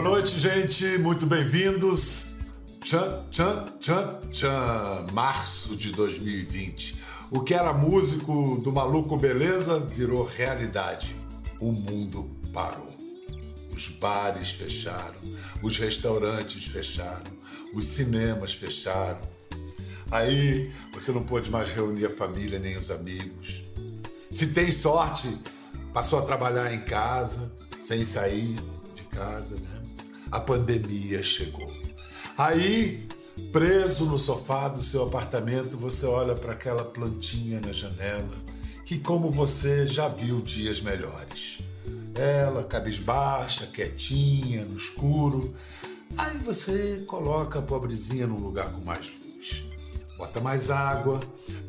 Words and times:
Boa 0.00 0.12
noite, 0.12 0.38
gente. 0.38 0.96
Muito 0.96 1.26
bem-vindos. 1.26 2.22
Tchan, 2.80 3.22
tchan, 3.30 3.66
tchan, 3.78 4.20
tchan. 4.30 5.06
Março 5.12 5.76
de 5.76 5.92
2020. 5.92 6.96
O 7.30 7.40
que 7.40 7.52
era 7.52 7.74
músico 7.74 8.56
do 8.64 8.72
Maluco 8.72 9.14
Beleza 9.18 9.78
virou 9.78 10.24
realidade. 10.24 11.14
O 11.60 11.70
mundo 11.70 12.30
parou. 12.50 12.88
Os 13.70 13.90
bares 13.90 14.52
fecharam, 14.52 15.20
os 15.62 15.76
restaurantes 15.76 16.64
fecharam, 16.64 17.30
os 17.74 17.84
cinemas 17.84 18.54
fecharam. 18.54 19.20
Aí 20.10 20.72
você 20.94 21.12
não 21.12 21.24
pôde 21.24 21.50
mais 21.50 21.70
reunir 21.72 22.06
a 22.06 22.10
família 22.10 22.58
nem 22.58 22.78
os 22.78 22.90
amigos. 22.90 23.64
Se 24.30 24.46
tem 24.46 24.72
sorte, 24.72 25.28
passou 25.92 26.18
a 26.18 26.22
trabalhar 26.22 26.72
em 26.72 26.80
casa, 26.80 27.52
sem 27.84 28.02
sair 28.02 28.56
de 28.94 29.02
casa, 29.02 29.56
né? 29.56 29.79
A 30.30 30.38
pandemia 30.38 31.22
chegou. 31.22 31.70
Aí, 32.36 33.06
preso 33.52 34.04
no 34.04 34.18
sofá 34.18 34.68
do 34.68 34.82
seu 34.82 35.04
apartamento, 35.04 35.76
você 35.76 36.06
olha 36.06 36.34
para 36.34 36.52
aquela 36.52 36.84
plantinha 36.84 37.60
na 37.60 37.72
janela, 37.72 38.36
que 38.84 38.98
como 38.98 39.30
você 39.30 39.86
já 39.86 40.08
viu 40.08 40.40
dias 40.40 40.80
melhores. 40.82 41.58
Ela 42.14 42.64
cabisbaixa, 42.64 43.66
quietinha, 43.66 44.64
no 44.64 44.76
escuro. 44.76 45.54
Aí 46.16 46.38
você 46.38 47.04
coloca 47.06 47.58
a 47.58 47.62
pobrezinha 47.62 48.26
num 48.26 48.38
lugar 48.38 48.72
com 48.72 48.84
mais 48.84 49.12
luz. 49.24 49.69
Bota 50.20 50.38
mais 50.38 50.70
água, 50.70 51.18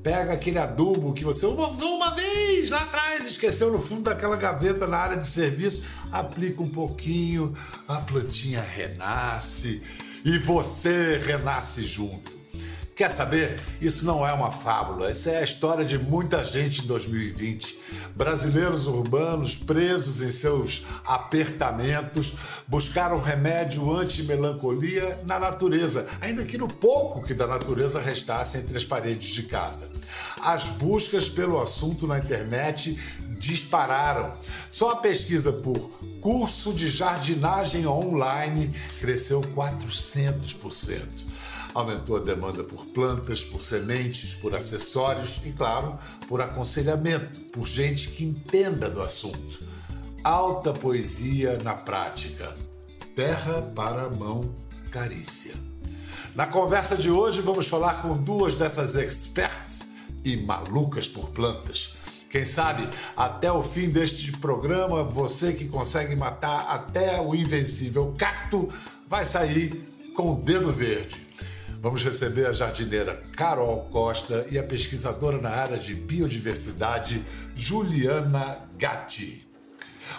pega 0.03 0.33
aquele 0.33 0.59
adubo 0.59 1.13
que 1.13 1.23
você 1.23 1.45
usou 1.45 1.95
uma 1.95 2.11
vez 2.11 2.69
lá 2.69 2.81
atrás, 2.81 3.25
esqueceu 3.25 3.71
no 3.71 3.79
fundo 3.79 4.01
daquela 4.01 4.35
gaveta 4.35 4.85
na 4.85 4.97
área 4.97 5.15
de 5.15 5.27
serviço, 5.29 5.85
aplica 6.11 6.61
um 6.61 6.67
pouquinho, 6.67 7.55
a 7.87 8.01
plantinha 8.01 8.61
renasce 8.61 9.81
e 10.25 10.37
você 10.37 11.17
renasce 11.19 11.81
junto. 11.85 12.40
Quer 13.01 13.09
saber? 13.09 13.59
Isso 13.81 14.05
não 14.05 14.23
é 14.27 14.31
uma 14.31 14.51
fábula, 14.51 15.09
essa 15.09 15.31
é 15.31 15.39
a 15.39 15.43
história 15.43 15.83
de 15.83 15.97
muita 15.97 16.45
gente 16.45 16.83
em 16.83 16.85
2020. 16.85 17.75
Brasileiros 18.15 18.85
urbanos 18.85 19.55
presos 19.55 20.21
em 20.21 20.29
seus 20.29 20.85
apertamentos 21.03 22.35
buscaram 22.67 23.19
remédio 23.19 23.91
anti-melancolia 23.91 25.19
na 25.25 25.39
natureza, 25.39 26.05
ainda 26.21 26.45
que 26.45 26.59
no 26.59 26.67
pouco 26.67 27.23
que 27.23 27.33
da 27.33 27.47
natureza 27.47 27.99
restasse 27.99 28.59
entre 28.59 28.77
as 28.77 28.85
paredes 28.85 29.33
de 29.33 29.43
casa. 29.47 29.89
As 30.39 30.69
buscas 30.69 31.27
pelo 31.27 31.59
assunto 31.59 32.05
na 32.05 32.19
internet 32.19 32.99
dispararam. 33.39 34.31
Só 34.69 34.91
a 34.91 34.97
pesquisa 34.97 35.51
por 35.51 35.89
curso 36.21 36.71
de 36.71 36.87
jardinagem 36.87 37.87
online 37.87 38.75
cresceu 38.99 39.41
400% 39.41 41.30
aumentou 41.73 42.17
a 42.17 42.19
demanda 42.19 42.63
por 42.63 42.85
plantas, 42.87 43.43
por 43.43 43.61
sementes, 43.61 44.35
por 44.35 44.55
acessórios 44.55 45.41
e, 45.45 45.51
claro, 45.51 45.97
por 46.27 46.41
aconselhamento, 46.41 47.39
por 47.51 47.67
gente 47.67 48.09
que 48.09 48.23
entenda 48.23 48.89
do 48.89 49.01
assunto. 49.01 49.63
Alta 50.23 50.73
poesia 50.73 51.57
na 51.63 51.73
prática. 51.73 52.55
Terra 53.15 53.61
para 53.61 54.03
a 54.03 54.09
mão, 54.09 54.53
carícia. 54.89 55.53
Na 56.35 56.47
conversa 56.47 56.95
de 56.95 57.11
hoje, 57.11 57.41
vamos 57.41 57.67
falar 57.67 58.01
com 58.01 58.15
duas 58.15 58.55
dessas 58.55 58.95
experts 58.95 59.87
e 60.23 60.37
malucas 60.37 61.07
por 61.07 61.29
plantas. 61.29 61.95
Quem 62.29 62.45
sabe 62.45 62.87
até 63.17 63.51
o 63.51 63.61
fim 63.61 63.89
deste 63.89 64.31
programa, 64.31 65.03
você 65.03 65.51
que 65.51 65.67
consegue 65.67 66.15
matar 66.15 66.61
até 66.69 67.19
o 67.19 67.35
invencível 67.35 68.15
cacto 68.17 68.69
vai 69.05 69.25
sair 69.25 69.85
com 70.15 70.31
o 70.31 70.35
dedo 70.35 70.71
verde. 70.71 71.27
Vamos 71.81 72.03
receber 72.03 72.45
a 72.45 72.53
jardineira 72.53 73.23
Carol 73.35 73.85
Costa 73.89 74.45
e 74.51 74.59
a 74.59 74.63
pesquisadora 74.63 75.41
na 75.41 75.49
área 75.49 75.79
de 75.79 75.95
biodiversidade 75.95 77.25
Juliana 77.55 78.69
Gatti. 78.77 79.49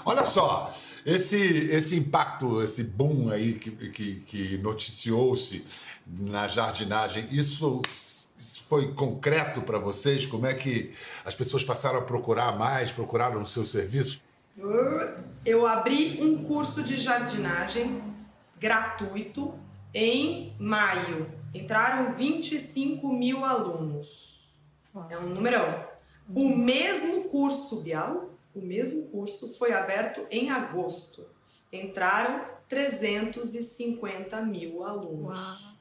Olha 0.05 0.25
só, 0.25 0.75
esse, 1.07 1.37
esse 1.37 1.95
impacto, 1.95 2.61
esse 2.65 2.83
boom 2.83 3.31
aí 3.31 3.55
que, 3.55 3.71
que, 3.71 4.15
que 4.23 4.59
noticiou-se 4.59 5.65
na 6.05 6.49
jardinagem, 6.49 7.29
isso 7.31 7.81
foi 8.69 8.93
concreto 8.95 9.63
para 9.63 9.79
vocês? 9.79 10.27
Como 10.27 10.47
é 10.47 10.55
que 10.55 10.93
as 11.25 11.37
pessoas 11.37 11.63
passaram 11.63 12.01
a 12.01 12.03
procurar 12.03 12.59
mais, 12.59 12.91
procuraram 12.91 13.41
os 13.41 13.53
seus 13.53 13.71
serviços? 13.71 14.21
Eu 15.47 15.65
abri 15.69 16.19
um 16.21 16.43
curso 16.43 16.83
de 16.83 16.97
jardinagem 16.97 18.03
gratuito 18.59 19.55
em 19.95 20.57
maio 20.59 21.41
entraram 21.55 22.15
25 22.15 23.13
mil 23.13 23.45
alunos. 23.45 24.49
É 25.11 25.19
um 25.19 25.29
numerão. 25.29 25.87
O 26.35 26.49
mesmo 26.49 27.25
curso, 27.25 27.81
Bial, 27.81 28.31
o 28.55 28.61
mesmo 28.61 29.09
curso 29.09 29.57
foi 29.57 29.73
aberto 29.73 30.27
em 30.31 30.51
agosto. 30.51 31.27
Entraram 31.73 32.45
350 32.69 34.41
mil 34.43 34.85
alunos. 34.85 35.39
Uau. 35.39 35.73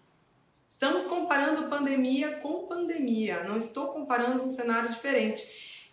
Estamos 0.67 1.03
comparando 1.03 1.69
pandemia 1.69 2.37
com 2.37 2.65
pandemia. 2.65 3.43
Não 3.43 3.57
estou 3.57 3.87
comparando 3.87 4.43
um 4.43 4.49
cenário 4.49 4.89
diferente. 4.89 5.45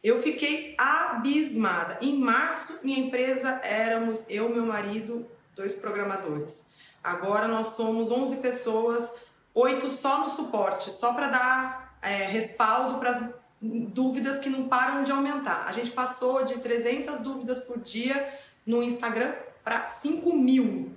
Eu 0.02 0.22
fiquei 0.22 0.74
abismada. 0.78 1.98
Em 2.00 2.16
março, 2.16 2.80
minha 2.84 2.98
empresa 2.98 3.60
éramos 3.64 4.24
eu, 4.30 4.48
meu 4.48 4.64
marido, 4.64 5.26
dois 5.54 5.74
programadores. 5.74 6.68
Agora 7.02 7.48
nós 7.48 7.68
somos 7.68 8.10
11 8.10 8.36
pessoas 8.36 9.12
oito 9.58 9.90
só 9.90 10.20
no 10.20 10.28
suporte, 10.28 10.90
só 10.90 11.12
para 11.12 11.26
dar 11.26 11.98
é, 12.00 12.26
respaldo 12.26 12.98
para 12.98 13.10
as 13.10 13.34
dúvidas 13.60 14.38
que 14.38 14.48
não 14.48 14.68
param 14.68 15.02
de 15.02 15.10
aumentar. 15.10 15.64
A 15.66 15.72
gente 15.72 15.90
passou 15.90 16.44
de 16.44 16.58
300 16.58 17.18
dúvidas 17.18 17.58
por 17.58 17.78
dia 17.78 18.32
no 18.64 18.82
Instagram 18.82 19.34
para 19.64 19.88
5 19.88 20.32
mil. 20.32 20.94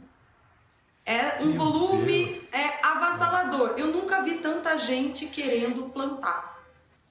É 1.03 1.39
um 1.41 1.47
Meu 1.47 1.53
volume 1.53 2.25
Deus. 2.25 2.43
é 2.51 2.85
avassalador. 2.85 3.73
Eu 3.77 3.87
nunca 3.87 4.21
vi 4.21 4.35
tanta 4.35 4.77
gente 4.77 5.25
querendo 5.25 5.89
plantar. 5.89 6.60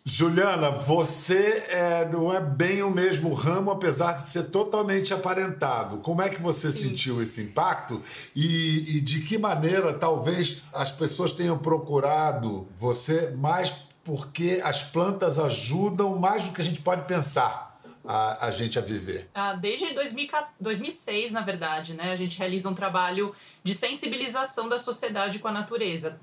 Juliana, 0.05 0.71
você 0.71 1.65
é, 1.69 2.09
não 2.09 2.33
é 2.33 2.41
bem 2.41 2.83
o 2.83 2.91
mesmo 2.91 3.35
ramo, 3.35 3.71
apesar 3.71 4.13
de 4.15 4.23
ser 4.23 4.45
totalmente 4.45 5.13
aparentado. 5.13 5.99
Como 5.99 6.23
é 6.23 6.31
que 6.31 6.41
você 6.41 6.73
Sim. 6.73 6.89
sentiu 6.89 7.23
esse 7.23 7.43
impacto 7.43 8.01
e, 8.35 8.97
e, 8.97 9.01
de 9.03 9.21
que 9.21 9.37
maneira 9.37 9.93
talvez 9.93 10.63
as 10.73 10.91
pessoas 10.91 11.33
tenham 11.33 11.59
procurado 11.59 12.67
você 12.77 13.31
mais 13.37 13.75
porque 14.03 14.61
as 14.65 14.83
plantas 14.83 15.39
ajudam 15.39 16.19
mais 16.19 16.45
do 16.45 16.55
que 16.55 16.63
a 16.63 16.65
gente 16.65 16.81
pode 16.81 17.07
pensar? 17.07 17.69
A, 18.03 18.47
a, 18.47 18.51
gente 18.51 18.79
a 18.79 18.83
viver? 18.83 19.29
Ah, 19.35 19.53
desde 19.53 19.95
2006, 20.59 21.33
na 21.33 21.43
verdade, 21.43 21.93
né? 21.93 22.11
A 22.11 22.17
gente 22.17 22.39
realiza 22.39 22.67
um 22.67 22.75
trabalho 22.75 23.35
de 23.63 23.75
sensibilização 23.75 24.71
da 24.71 24.79
sociedade 24.79 25.39
com 25.39 25.49
a 25.49 25.53
natureza 25.53 26.19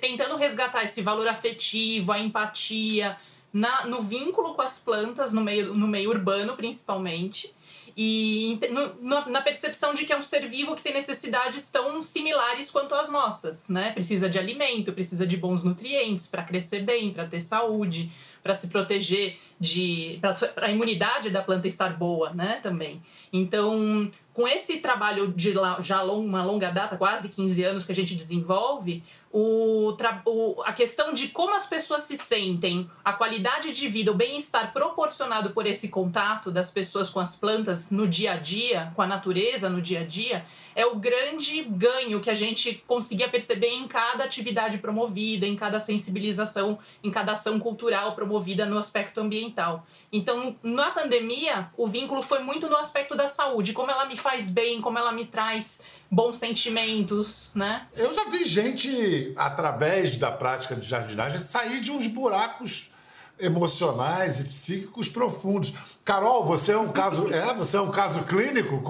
tentando 0.00 0.36
resgatar 0.36 0.84
esse 0.84 1.02
valor 1.02 1.26
afetivo, 1.28 2.12
a 2.12 2.18
empatia, 2.18 3.16
na, 3.52 3.86
no 3.86 4.02
vínculo 4.02 4.54
com 4.54 4.62
as 4.62 4.78
plantas, 4.78 5.32
no 5.32 5.40
meio, 5.40 5.74
no 5.74 5.86
meio 5.86 6.10
urbano 6.10 6.56
principalmente, 6.56 7.54
e 7.96 8.58
no, 9.00 9.30
na 9.30 9.40
percepção 9.40 9.94
de 9.94 10.04
que 10.04 10.12
é 10.12 10.18
um 10.18 10.22
ser 10.22 10.48
vivo 10.48 10.74
que 10.74 10.82
tem 10.82 10.92
necessidades 10.92 11.70
tão 11.70 12.02
similares 12.02 12.68
quanto 12.68 12.92
as 12.92 13.08
nossas, 13.08 13.68
né? 13.68 13.92
Precisa 13.92 14.28
de 14.28 14.36
alimento, 14.36 14.92
precisa 14.92 15.24
de 15.24 15.36
bons 15.36 15.62
nutrientes 15.62 16.26
para 16.26 16.42
crescer 16.42 16.80
bem, 16.80 17.12
para 17.12 17.26
ter 17.26 17.40
saúde, 17.40 18.10
para 18.42 18.56
se 18.56 18.66
proteger 18.66 19.38
de 19.60 20.18
para 20.20 20.66
a 20.66 20.70
imunidade 20.70 21.30
da 21.30 21.40
planta 21.40 21.68
estar 21.68 21.96
boa, 21.96 22.30
né, 22.30 22.58
também. 22.60 23.00
Então, 23.32 24.10
com 24.32 24.48
esse 24.48 24.80
trabalho 24.80 25.28
de 25.28 25.54
já 25.80 26.02
uma 26.02 26.44
longa 26.44 26.70
data, 26.70 26.96
quase 26.96 27.28
15 27.28 27.62
anos 27.62 27.86
que 27.86 27.92
a 27.92 27.94
gente 27.94 28.16
desenvolve, 28.16 29.04
o, 29.36 29.96
o, 30.26 30.62
a 30.62 30.72
questão 30.72 31.12
de 31.12 31.26
como 31.26 31.56
as 31.56 31.66
pessoas 31.66 32.04
se 32.04 32.16
sentem, 32.16 32.88
a 33.04 33.12
qualidade 33.12 33.72
de 33.72 33.88
vida, 33.88 34.12
o 34.12 34.14
bem-estar 34.14 34.72
proporcionado 34.72 35.50
por 35.50 35.66
esse 35.66 35.88
contato 35.88 36.52
das 36.52 36.70
pessoas 36.70 37.10
com 37.10 37.18
as 37.18 37.34
plantas 37.34 37.90
no 37.90 38.06
dia 38.06 38.34
a 38.34 38.36
dia, 38.36 38.92
com 38.94 39.02
a 39.02 39.08
natureza 39.08 39.68
no 39.68 39.82
dia 39.82 40.02
a 40.02 40.04
dia, 40.04 40.46
é 40.76 40.86
o 40.86 40.94
grande 40.94 41.64
ganho 41.64 42.20
que 42.20 42.30
a 42.30 42.34
gente 42.34 42.84
conseguia 42.86 43.28
perceber 43.28 43.70
em 43.70 43.88
cada 43.88 44.22
atividade 44.22 44.78
promovida, 44.78 45.44
em 45.44 45.56
cada 45.56 45.80
sensibilização, 45.80 46.78
em 47.02 47.10
cada 47.10 47.32
ação 47.32 47.58
cultural 47.58 48.14
promovida 48.14 48.64
no 48.64 48.78
aspecto 48.78 49.20
ambiental. 49.20 49.84
Então, 50.12 50.54
na 50.62 50.92
pandemia, 50.92 51.72
o 51.76 51.88
vínculo 51.88 52.22
foi 52.22 52.38
muito 52.38 52.68
no 52.68 52.76
aspecto 52.76 53.16
da 53.16 53.28
saúde, 53.28 53.72
como 53.72 53.90
ela 53.90 54.04
me 54.04 54.16
faz 54.16 54.48
bem, 54.48 54.80
como 54.80 54.96
ela 54.96 55.10
me 55.10 55.26
traz 55.26 55.80
bons 56.14 56.38
sentimentos, 56.38 57.50
né? 57.54 57.86
Eu 57.96 58.14
já 58.14 58.24
vi 58.24 58.44
gente, 58.44 59.32
através 59.36 60.16
da 60.16 60.30
prática 60.30 60.76
de 60.76 60.88
jardinagem, 60.88 61.38
sair 61.38 61.80
de 61.80 61.90
uns 61.90 62.06
buracos 62.06 62.90
emocionais 63.38 64.40
e 64.40 64.44
psíquicos 64.44 65.08
profundos. 65.08 65.74
Carol, 66.04 66.44
você 66.44 66.72
é 66.72 66.78
um 66.78 66.88
caso, 66.88 67.32
é, 67.34 67.52
você 67.54 67.76
é 67.76 67.80
um 67.80 67.90
caso 67.90 68.22
clínico? 68.24 68.80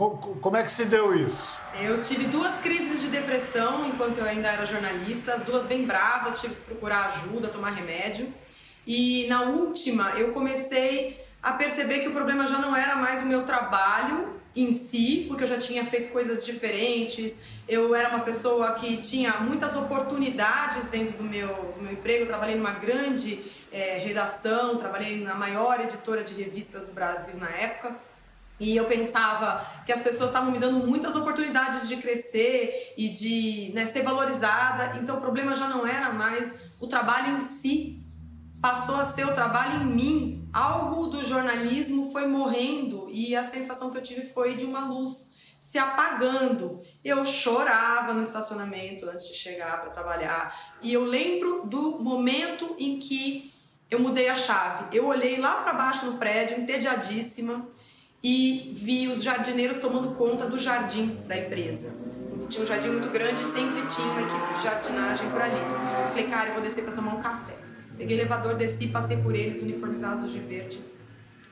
Como 0.40 0.56
é 0.56 0.62
que 0.62 0.70
se 0.70 0.84
deu 0.84 1.14
isso? 1.14 1.58
Eu 1.80 2.02
tive 2.02 2.26
duas 2.26 2.58
crises 2.58 3.00
de 3.00 3.08
depressão 3.08 3.88
enquanto 3.88 4.18
eu 4.18 4.24
ainda 4.24 4.48
era 4.48 4.64
jornalista, 4.66 5.32
as 5.32 5.42
duas 5.42 5.64
bem 5.64 5.86
bravas, 5.86 6.40
tive 6.40 6.54
que 6.54 6.60
procurar 6.60 7.06
ajuda, 7.06 7.48
tomar 7.48 7.70
remédio. 7.70 8.32
E 8.86 9.26
na 9.28 9.42
última, 9.42 10.10
eu 10.10 10.32
comecei 10.32 11.24
a 11.42 11.52
perceber 11.52 12.00
que 12.00 12.08
o 12.08 12.12
problema 12.12 12.46
já 12.46 12.58
não 12.58 12.76
era 12.76 12.96
mais 12.96 13.22
o 13.22 13.24
meu 13.24 13.44
trabalho 13.44 14.40
em 14.56 14.72
si, 14.74 15.24
porque 15.26 15.42
eu 15.42 15.48
já 15.48 15.58
tinha 15.58 15.84
feito 15.84 16.10
coisas 16.10 16.44
diferentes, 16.44 17.38
eu 17.68 17.94
era 17.94 18.08
uma 18.08 18.20
pessoa 18.20 18.72
que 18.72 18.98
tinha 18.98 19.40
muitas 19.40 19.74
oportunidades 19.74 20.86
dentro 20.86 21.16
do 21.16 21.24
meu, 21.24 21.72
do 21.74 21.82
meu 21.82 21.92
emprego, 21.92 22.22
eu 22.22 22.26
trabalhei 22.26 22.54
numa 22.54 22.72
grande 22.72 23.42
é, 23.72 23.98
redação, 23.98 24.76
trabalhei 24.76 25.20
na 25.20 25.34
maior 25.34 25.80
editora 25.80 26.22
de 26.22 26.34
revistas 26.34 26.84
do 26.86 26.92
Brasil 26.92 27.36
na 27.36 27.50
época. 27.50 27.96
E 28.60 28.76
eu 28.76 28.84
pensava 28.84 29.66
que 29.84 29.92
as 29.92 30.00
pessoas 30.00 30.30
estavam 30.30 30.52
me 30.52 30.58
dando 30.60 30.86
muitas 30.86 31.16
oportunidades 31.16 31.88
de 31.88 31.96
crescer 31.96 32.94
e 32.96 33.08
de 33.08 33.72
né, 33.74 33.86
ser 33.86 34.02
valorizada. 34.02 34.96
Então 34.96 35.16
o 35.16 35.20
problema 35.20 35.56
já 35.56 35.66
não 35.66 35.84
era 35.84 36.12
mais 36.12 36.60
o 36.78 36.86
trabalho 36.86 37.36
em 37.36 37.40
si, 37.40 38.03
passou 38.64 38.96
a 38.96 39.04
ser 39.04 39.26
o 39.26 39.34
trabalho 39.34 39.82
em 39.82 39.84
mim. 39.84 40.48
Algo 40.50 41.08
do 41.08 41.22
jornalismo 41.22 42.10
foi 42.10 42.26
morrendo 42.26 43.06
e 43.10 43.36
a 43.36 43.42
sensação 43.42 43.90
que 43.90 43.98
eu 43.98 44.02
tive 44.02 44.26
foi 44.28 44.54
de 44.54 44.64
uma 44.64 44.88
luz 44.88 45.34
se 45.58 45.76
apagando. 45.76 46.80
Eu 47.04 47.26
chorava 47.26 48.14
no 48.14 48.22
estacionamento 48.22 49.04
antes 49.04 49.28
de 49.28 49.34
chegar 49.34 49.82
para 49.82 49.90
trabalhar. 49.90 50.78
E 50.80 50.90
eu 50.90 51.04
lembro 51.04 51.66
do 51.66 52.02
momento 52.02 52.74
em 52.78 52.98
que 52.98 53.52
eu 53.90 54.00
mudei 54.00 54.30
a 54.30 54.34
chave. 54.34 54.96
Eu 54.96 55.08
olhei 55.08 55.38
lá 55.38 55.56
para 55.56 55.74
baixo 55.74 56.06
no 56.06 56.16
prédio, 56.16 56.58
entediadíssima, 56.58 57.68
e 58.22 58.72
vi 58.74 59.08
os 59.08 59.22
jardineiros 59.22 59.76
tomando 59.76 60.14
conta 60.14 60.46
do 60.46 60.58
jardim 60.58 61.20
da 61.26 61.36
empresa. 61.36 61.94
Tinha 62.48 62.64
um 62.64 62.66
jardim 62.66 62.88
muito 62.88 63.10
grande 63.10 63.42
e 63.42 63.44
sempre 63.44 63.84
tinha 63.86 64.06
uma 64.06 64.22
equipe 64.22 64.54
de 64.54 64.62
jardinagem 64.62 65.28
por 65.28 65.42
ali. 65.42 65.52
Eu 65.54 66.08
falei, 66.08 66.26
cara, 66.28 66.48
eu 66.48 66.54
vou 66.54 66.62
descer 66.62 66.82
para 66.82 66.94
tomar 66.94 67.16
um 67.16 67.20
café. 67.20 67.63
Peguei 67.96 68.16
o 68.16 68.20
elevador, 68.20 68.54
desci, 68.54 68.88
passei 68.88 69.16
por 69.16 69.34
eles, 69.34 69.62
uniformizados 69.62 70.32
de 70.32 70.40
verde. 70.40 70.94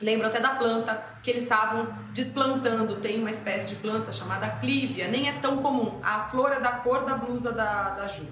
Lembro 0.03 0.27
até 0.27 0.41
da 0.41 0.57
planta 0.57 1.01
que 1.23 1.31
eles 1.31 1.45
estavam 1.45 1.87
desplantando. 2.13 2.97
Tem 2.97 3.21
uma 3.21 3.31
espécie 3.31 3.69
de 3.69 3.77
planta 3.77 4.13
chamada 4.13 4.49
clívia, 4.49 5.07
nem 5.07 5.29
é 5.29 5.33
tão 5.35 5.59
comum. 5.59 6.01
A 6.03 6.25
flor 6.25 6.53
é 6.53 6.59
da 6.59 6.73
cor 6.73 7.05
da 7.05 7.15
blusa 7.15 7.53
da, 7.53 7.91
da 7.91 8.09
Ju. 8.09 8.27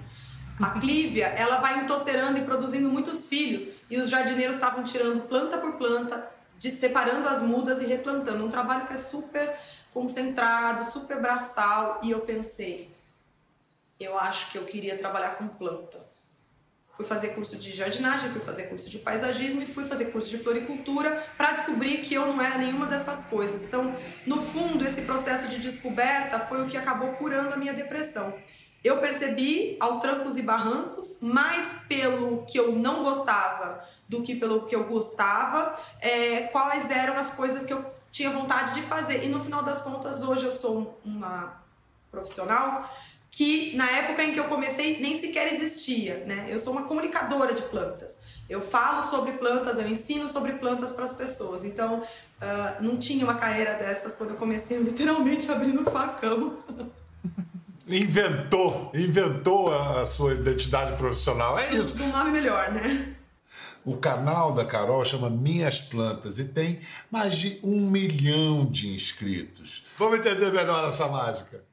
A 0.60 0.70
clívia, 0.80 1.26
ela 1.26 1.58
vai 1.58 1.78
entocerando 1.78 2.38
e 2.38 2.42
produzindo 2.42 2.88
muitos 2.88 3.26
filhos. 3.26 3.66
E 3.88 3.96
os 3.96 4.10
jardineiros 4.10 4.56
estavam 4.56 4.82
tirando 4.82 5.28
planta 5.28 5.58
por 5.58 5.74
planta, 5.74 6.28
de, 6.58 6.72
separando 6.72 7.28
as 7.28 7.40
mudas 7.40 7.80
e 7.80 7.86
replantando. 7.86 8.44
Um 8.44 8.50
trabalho 8.50 8.86
que 8.86 8.92
é 8.92 8.96
super 8.96 9.56
concentrado, 9.92 10.84
super 10.84 11.20
braçal. 11.20 12.00
E 12.02 12.10
eu 12.10 12.20
pensei, 12.20 12.90
eu 14.00 14.18
acho 14.18 14.50
que 14.50 14.58
eu 14.58 14.64
queria 14.64 14.98
trabalhar 14.98 15.36
com 15.36 15.46
planta. 15.46 16.09
Fui 17.00 17.06
fazer 17.06 17.28
curso 17.28 17.56
de 17.56 17.72
jardinagem, 17.72 18.28
fui 18.28 18.42
fazer 18.42 18.64
curso 18.64 18.90
de 18.90 18.98
paisagismo 18.98 19.62
e 19.62 19.66
fui 19.66 19.86
fazer 19.86 20.12
curso 20.12 20.28
de 20.28 20.36
floricultura 20.36 21.26
para 21.34 21.52
descobrir 21.52 22.02
que 22.02 22.12
eu 22.12 22.26
não 22.26 22.42
era 22.42 22.58
nenhuma 22.58 22.84
dessas 22.84 23.24
coisas. 23.24 23.62
Então, 23.62 23.96
no 24.26 24.42
fundo, 24.42 24.84
esse 24.84 25.00
processo 25.00 25.48
de 25.48 25.58
descoberta 25.58 26.38
foi 26.40 26.62
o 26.62 26.66
que 26.66 26.76
acabou 26.76 27.14
curando 27.14 27.54
a 27.54 27.56
minha 27.56 27.72
depressão. 27.72 28.34
Eu 28.84 28.98
percebi 28.98 29.78
aos 29.80 29.96
trancos 29.96 30.36
e 30.36 30.42
barrancos, 30.42 31.16
mais 31.22 31.72
pelo 31.88 32.44
que 32.44 32.60
eu 32.60 32.76
não 32.76 33.02
gostava 33.02 33.82
do 34.06 34.22
que 34.22 34.34
pelo 34.36 34.66
que 34.66 34.76
eu 34.76 34.84
gostava, 34.84 35.74
é, 36.00 36.42
quais 36.48 36.90
eram 36.90 37.16
as 37.16 37.30
coisas 37.30 37.64
que 37.64 37.72
eu 37.72 37.82
tinha 38.12 38.28
vontade 38.28 38.74
de 38.74 38.82
fazer. 38.82 39.24
E 39.24 39.28
no 39.28 39.42
final 39.42 39.62
das 39.62 39.80
contas, 39.80 40.22
hoje 40.22 40.44
eu 40.44 40.52
sou 40.52 41.00
uma 41.02 41.62
profissional 42.10 42.90
que 43.30 43.76
na 43.76 43.88
época 43.88 44.24
em 44.24 44.32
que 44.32 44.40
eu 44.40 44.44
comecei 44.44 44.98
nem 44.98 45.20
sequer 45.20 45.52
existia, 45.52 46.24
né? 46.26 46.48
Eu 46.50 46.58
sou 46.58 46.72
uma 46.72 46.82
comunicadora 46.82 47.54
de 47.54 47.62
plantas. 47.62 48.18
Eu 48.48 48.60
falo 48.60 49.00
sobre 49.02 49.32
plantas, 49.32 49.78
eu 49.78 49.86
ensino 49.86 50.28
sobre 50.28 50.54
plantas 50.54 50.90
para 50.90 51.04
as 51.04 51.12
pessoas. 51.12 51.62
Então, 51.62 52.00
uh, 52.02 52.82
não 52.82 52.96
tinha 52.96 53.24
uma 53.24 53.36
carreira 53.36 53.74
dessas 53.74 54.14
quando 54.14 54.30
eu 54.30 54.36
comecei, 54.36 54.76
eu 54.76 54.82
literalmente 54.82 55.50
abrindo 55.50 55.84
facão. 55.84 56.58
Inventou, 57.86 58.92
inventou 58.94 59.72
a 59.74 60.06
sua 60.06 60.34
identidade 60.34 60.96
profissional, 60.96 61.58
é 61.58 61.74
isso. 61.74 61.96
Do 61.96 62.06
nome 62.06 62.30
melhor, 62.30 62.70
né? 62.70 63.16
O 63.84 63.96
canal 63.96 64.52
da 64.52 64.64
Carol 64.64 65.04
chama 65.04 65.28
Minhas 65.28 65.80
Plantas 65.80 66.38
e 66.38 66.44
tem 66.44 66.78
mais 67.10 67.34
de 67.34 67.58
um 67.64 67.90
milhão 67.90 68.64
de 68.64 68.94
inscritos. 68.94 69.84
Vamos 69.98 70.20
entender 70.20 70.52
melhor 70.52 70.88
essa 70.88 71.08
mágica 71.08 71.64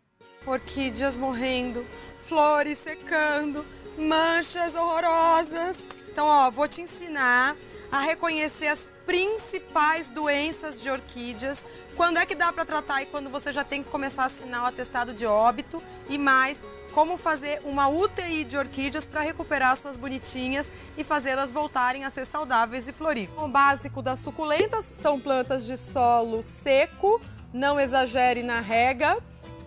orquídeas 0.51 1.17
morrendo, 1.17 1.85
flores 2.21 2.77
secando, 2.77 3.65
manchas 3.97 4.75
horrorosas. 4.75 5.87
Então, 6.09 6.25
ó, 6.25 6.49
vou 6.49 6.67
te 6.67 6.81
ensinar 6.81 7.55
a 7.91 8.01
reconhecer 8.01 8.67
as 8.67 8.87
principais 9.05 10.09
doenças 10.09 10.81
de 10.81 10.89
orquídeas, 10.89 11.65
quando 11.95 12.19
é 12.19 12.25
que 12.25 12.35
dá 12.35 12.51
para 12.51 12.65
tratar 12.65 13.01
e 13.01 13.05
quando 13.05 13.29
você 13.29 13.53
já 13.53 13.63
tem 13.63 13.81
que 13.81 13.89
começar 13.89 14.23
a 14.23 14.25
assinar 14.25 14.63
o 14.63 14.65
atestado 14.65 15.13
de 15.13 15.25
óbito 15.25 15.81
e 16.09 16.17
mais 16.17 16.61
como 16.93 17.15
fazer 17.15 17.61
uma 17.63 17.87
UTI 17.87 18.43
de 18.43 18.57
orquídeas 18.57 19.05
para 19.05 19.21
recuperar 19.21 19.77
suas 19.77 19.97
bonitinhas 19.97 20.71
e 20.97 21.03
fazê-las 21.03 21.51
voltarem 21.51 22.03
a 22.03 22.09
ser 22.09 22.25
saudáveis 22.25 22.87
e 22.87 22.91
florir. 22.91 23.29
O 23.37 23.47
básico 23.47 24.01
das 24.01 24.19
suculentas 24.19 24.83
são 24.85 25.19
plantas 25.19 25.65
de 25.65 25.77
solo 25.77 26.41
seco, 26.41 27.21
não 27.53 27.79
exagere 27.79 28.43
na 28.43 28.59
rega 28.59 29.17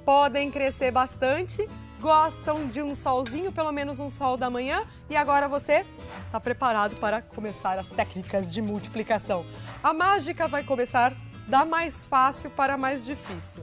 podem 0.05 0.51
crescer 0.51 0.91
bastante, 0.91 1.69
gostam 2.01 2.67
de 2.67 2.81
um 2.83 2.95
solzinho, 2.95 3.53
pelo 3.53 3.73
menos 3.73 4.01
um 4.01 4.11
sol 4.11 4.37
da 4.37 4.49
manhã, 4.49 4.83
e 5.09 5.17
agora 5.17 5.49
você 5.49 5.85
está 6.27 6.41
preparado 6.41 6.97
para 6.97 7.21
começar 7.21 7.79
as 7.79 7.89
técnicas 7.89 8.53
de 8.53 8.63
multiplicação. 8.63 9.45
A 9.83 9.93
mágica 9.93 10.49
vai 10.49 10.65
começar 10.65 11.13
da 11.47 11.65
mais 11.65 12.05
fácil 12.05 12.51
para 12.51 12.75
a 12.75 12.79
mais 12.79 13.05
difícil. 13.05 13.63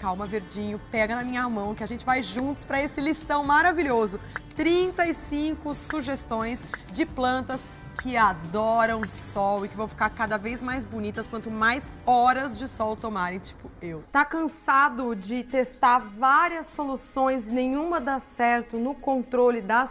Calma, 0.00 0.26
Verdinho, 0.26 0.80
pega 0.90 1.14
na 1.14 1.22
minha 1.22 1.48
mão 1.48 1.74
que 1.74 1.84
a 1.84 1.86
gente 1.86 2.04
vai 2.04 2.22
juntos 2.22 2.64
para 2.64 2.82
esse 2.82 3.00
listão 3.00 3.44
maravilhoso. 3.44 4.18
35 4.56 5.74
sugestões 5.74 6.66
de 6.90 7.04
plantas 7.04 7.60
que 8.00 8.16
adoram 8.16 9.06
sol 9.06 9.64
e 9.64 9.68
que 9.68 9.76
vão 9.76 9.86
ficar 9.86 10.08
cada 10.10 10.38
vez 10.38 10.62
mais 10.62 10.86
bonitas 10.86 11.26
quanto 11.26 11.50
mais 11.50 11.84
horas 12.06 12.56
de 12.56 12.66
sol 12.66 12.96
tomarem, 12.96 13.38
tipo 13.38 13.70
eu. 13.82 14.02
Tá 14.10 14.24
cansado 14.24 15.14
de 15.14 15.44
testar 15.44 15.98
várias 15.98 16.66
soluções, 16.68 17.46
nenhuma 17.46 18.00
dá 18.00 18.18
certo 18.18 18.78
no 18.78 18.94
controle 18.94 19.60
das 19.60 19.90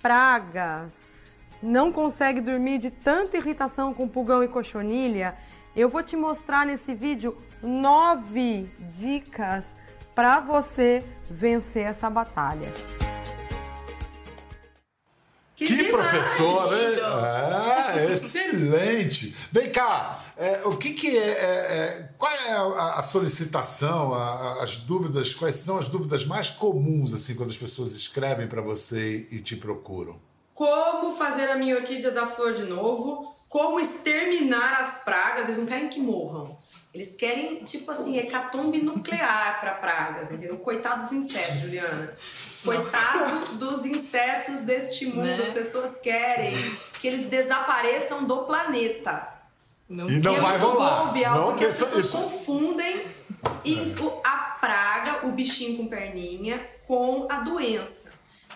pragas? 0.00 1.10
Não 1.62 1.92
consegue 1.92 2.40
dormir 2.40 2.78
de 2.78 2.90
tanta 2.90 3.36
irritação 3.36 3.92
com 3.92 4.08
pulgão 4.08 4.42
e 4.42 4.48
cochonilha? 4.48 5.36
Eu 5.76 5.90
vou 5.90 6.02
te 6.02 6.16
mostrar 6.16 6.64
nesse 6.64 6.94
vídeo 6.94 7.36
nove 7.62 8.68
dicas 8.90 9.76
para 10.14 10.40
você 10.40 11.04
vencer 11.30 11.86
essa 11.86 12.08
batalha. 12.08 12.68
Que, 15.54 15.66
que 15.66 15.84
professor, 15.84 16.72
hein? 16.72 16.98
É, 17.94 18.12
excelente. 18.12 19.36
Vem 19.52 19.70
cá, 19.70 20.18
é, 20.36 20.62
o 20.64 20.76
que, 20.76 20.94
que 20.94 21.16
é, 21.16 21.20
é, 21.20 21.28
é 21.28 22.08
Qual 22.16 22.32
é 22.32 22.52
a, 22.52 22.94
a 22.98 23.02
solicitação, 23.02 24.14
a, 24.14 24.62
as 24.62 24.78
dúvidas, 24.78 25.34
quais 25.34 25.56
são 25.56 25.76
as 25.76 25.88
dúvidas 25.88 26.24
mais 26.24 26.50
comuns, 26.50 27.12
assim, 27.12 27.34
quando 27.34 27.50
as 27.50 27.58
pessoas 27.58 27.94
escrevem 27.94 28.46
para 28.46 28.62
você 28.62 29.26
e 29.30 29.40
te 29.40 29.56
procuram? 29.56 30.20
Como 30.54 31.12
fazer 31.14 31.50
a 31.50 31.56
minha 31.56 31.76
orquídea 31.76 32.10
dar 32.10 32.26
flor 32.26 32.52
de 32.54 32.64
novo? 32.64 33.34
Como 33.48 33.78
exterminar 33.78 34.80
as 34.80 35.04
pragas? 35.04 35.44
Eles 35.44 35.58
não 35.58 35.66
querem 35.66 35.88
que 35.88 36.00
morram. 36.00 36.56
Eles 36.94 37.14
querem, 37.14 37.56
tipo 37.60 37.90
assim, 37.90 38.18
hecatombe 38.18 38.82
nuclear 38.82 39.60
para 39.60 39.72
pragas, 39.72 40.30
entendeu? 40.30 40.58
Coitado 40.58 41.00
dos 41.00 41.12
insetos, 41.12 41.60
Juliana. 41.60 42.14
Coitado 42.62 43.54
dos 43.56 43.86
insetos 43.86 44.60
deste 44.60 45.06
mundo. 45.06 45.24
Né? 45.24 45.42
As 45.42 45.48
pessoas 45.48 45.96
querem 45.96 46.54
que 47.00 47.08
eles 47.08 47.26
desapareçam 47.26 48.24
do 48.24 48.44
planeta. 48.44 49.26
Não, 49.88 50.06
e 50.06 50.18
não 50.18 50.38
vai 50.38 50.58
rolar. 50.58 51.06
Bobe, 51.06 51.22
não, 51.22 51.46
porque 51.46 51.64
as 51.64 51.78
pessoas 51.78 52.04
isso... 52.04 52.16
confundem 52.18 53.02
a 54.22 54.36
praga, 54.60 55.26
o 55.26 55.32
bichinho 55.32 55.78
com 55.78 55.86
perninha, 55.86 56.66
com 56.86 57.26
a 57.30 57.40
doença. 57.40 58.12